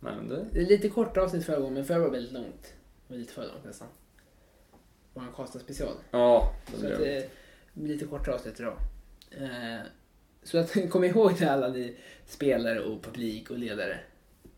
Nej, 0.00 0.16
men 0.16 0.28
det... 0.28 0.46
Det 0.52 0.60
är 0.60 0.66
lite 0.66 0.88
korta 0.88 1.20
avsnitt 1.20 1.44
förra 1.44 1.58
gången, 1.58 1.74
men 1.74 1.84
förra 1.84 1.98
var 1.98 2.10
väldigt 2.10 2.32
långt. 2.32 2.74
Det 3.06 3.14
var 3.14 3.18
lite 3.18 3.32
för 3.32 3.46
långt 3.46 3.64
nästan. 3.64 3.88
Vår 5.14 5.24
Karlstad 5.36 5.58
special. 5.58 5.94
Ja, 6.10 6.54
det 6.66 6.80
Så 6.80 6.86
att 6.86 6.98
det 6.98 7.30
blir 7.72 7.92
lite 7.92 8.06
kortare 8.06 8.34
avsnitt 8.34 8.60
idag. 8.60 8.76
Eh, 9.30 9.80
så 10.42 10.58
att 10.58 10.90
kom 10.90 11.04
ihåg 11.04 11.38
det 11.38 11.52
alla 11.52 11.68
ni 11.68 11.96
spelare 12.26 12.80
och 12.80 13.02
publik 13.02 13.50
och 13.50 13.58
ledare. 13.58 14.00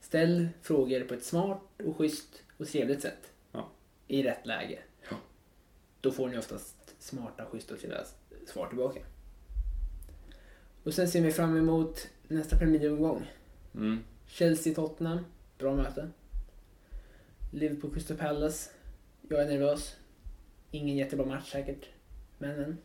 Ställ 0.00 0.48
frågor 0.62 1.00
på 1.00 1.14
ett 1.14 1.24
smart 1.24 1.62
och 1.84 1.96
schysst 1.96 2.42
och 2.56 2.66
trevligt 2.66 3.02
sätt. 3.02 3.32
Ja. 3.52 3.70
I 4.06 4.22
rätt 4.22 4.46
läge. 4.46 4.78
Ja. 5.10 5.16
Då 6.00 6.10
får 6.10 6.28
ni 6.28 6.38
oftast 6.38 6.94
smarta, 6.98 7.44
schyssta 7.44 7.74
och 7.74 7.80
trevliga 7.80 8.04
svar 8.46 8.66
tillbaka. 8.66 9.00
Och 10.86 10.94
sen 10.94 11.08
ser 11.08 11.20
vi 11.20 11.32
fram 11.32 11.56
emot 11.56 12.08
nästa 12.28 12.58
Premier 12.58 12.80
League-omgång. 12.80 13.26
Mm. 13.74 14.04
Chelsea-Tottenham. 14.26 15.18
Bra 15.58 15.76
möte. 15.76 16.10
Liverpool 17.52 17.92
Crystal 17.92 18.16
Palace. 18.16 18.70
Jag 19.28 19.42
är 19.42 19.46
nervös. 19.46 19.96
Ingen 20.70 20.96
jättebra 20.96 21.26
match 21.26 21.50
säkert. 21.50 21.88
Men 22.38 22.64
en. 22.64 22.78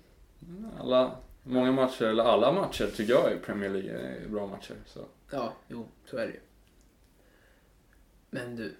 Alla, 0.79 1.17
många 1.43 1.71
matcher, 1.71 2.03
eller 2.03 2.23
alla 2.23 2.51
matcher 2.51 2.87
tycker 2.95 3.13
jag 3.13 3.33
i 3.33 3.37
Premier 3.37 3.69
League 3.69 3.91
är 3.91 4.29
bra 4.29 4.47
matcher. 4.47 4.75
Så. 4.85 5.05
Ja, 5.31 5.53
jo, 5.67 5.87
så 6.05 6.17
är 6.17 6.27
det 6.27 6.33
ju. 6.33 6.39
Men 8.29 8.55
du. 8.55 8.75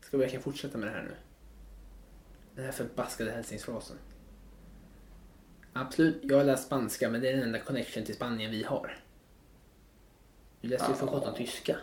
Ska 0.00 0.16
vi 0.16 0.18
verkligen 0.18 0.42
fortsätta 0.42 0.78
med 0.78 0.88
det 0.88 0.92
här 0.92 1.02
nu? 1.02 1.14
Den 2.54 2.64
här 2.64 2.72
förbaskade 2.72 3.30
hälsningsfrasen. 3.30 3.96
Absolut, 5.74 6.20
jag 6.22 6.36
har 6.36 6.44
läst 6.44 6.66
spanska 6.66 7.10
men 7.10 7.20
det 7.20 7.28
är 7.28 7.32
den 7.32 7.42
enda 7.42 7.58
connection 7.58 8.04
till 8.04 8.14
Spanien 8.14 8.50
vi 8.50 8.62
har. 8.62 8.98
Du 10.60 10.68
läste 10.68 10.90
ju 10.90 10.96
för 10.96 11.06
sjutton 11.06 11.34
tyska. 11.34 11.76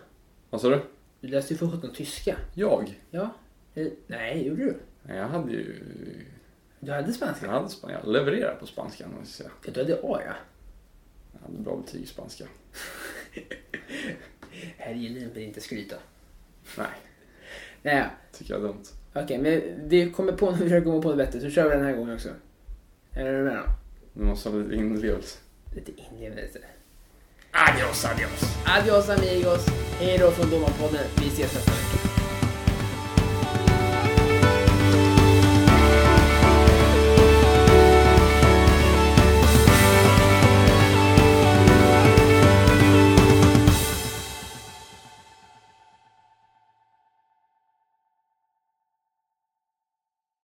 Vad 0.49 0.61
sa 0.61 0.69
du? 0.69 0.81
Du 1.21 1.27
läste 1.27 1.53
ju 1.53 1.57
för 1.57 1.67
sjutton 1.71 1.93
tyska. 1.93 2.37
Jag? 2.53 2.99
Ja. 3.11 3.29
Eh, 3.75 3.87
Nej, 4.07 4.47
gjorde 4.47 4.63
du? 4.63 4.77
Nej, 5.03 5.17
Jag 5.17 5.27
hade 5.27 5.51
ju... 5.51 5.75
Du 6.79 6.91
hade 6.91 7.13
spanska? 7.13 7.45
Jag 7.45 7.53
hade 7.53 7.69
span- 7.69 7.91
jag 7.91 8.07
levererade 8.13 8.55
på 8.59 8.65
spanska, 8.67 9.07
måste 9.07 9.19
jag 9.19 9.27
säga. 9.27 9.49
Ja, 9.65 9.71
du 9.73 9.79
hade 9.79 9.93
A 9.93 10.21
ja. 10.25 10.33
Jag 11.33 11.39
hade 11.47 11.57
bra 11.63 11.77
betyg 11.77 12.01
i 12.01 12.05
spanska. 12.05 12.45
Här 14.77 14.93
gillar 14.93 15.21
inte 15.21 15.41
inte 15.41 15.61
skryta. 15.61 15.95
Nej, 16.77 16.87
Nej, 17.81 18.05
tycker 18.31 18.53
jag 18.53 18.63
är 18.63 18.67
dumt. 18.67 18.83
okej, 19.13 19.37
men 19.37 19.89
vi 19.89 20.11
kommer 20.11 20.31
på, 20.31 20.51
vi 20.51 20.57
försöker 20.57 20.85
komma 20.85 21.01
på 21.01 21.09
något 21.09 21.17
vettigt 21.17 21.41
så 21.41 21.49
kör 21.49 21.69
vi 21.69 21.75
den 21.75 21.85
här 21.85 21.93
gången 21.95 22.15
också. 22.15 22.29
Är 23.11 23.33
du 23.33 23.43
med 23.43 23.55
då? 23.55 23.63
Du 24.13 24.23
måste 24.23 24.49
ha 24.49 24.57
lite 24.57 24.75
inlevelse. 24.75 25.37
Lite 25.75 25.91
inlevelse. 25.91 26.59
Adios, 27.51 28.05
adios! 28.05 28.55
Adios 28.65 29.09
amigos! 29.09 29.65
Hej 29.99 30.17
då 30.17 30.31
från 30.31 30.49
Domarpodden. 30.49 31.05
Vi 31.17 31.27
ses 31.27 31.53
nästa 31.53 31.71
vecka. 31.71 32.10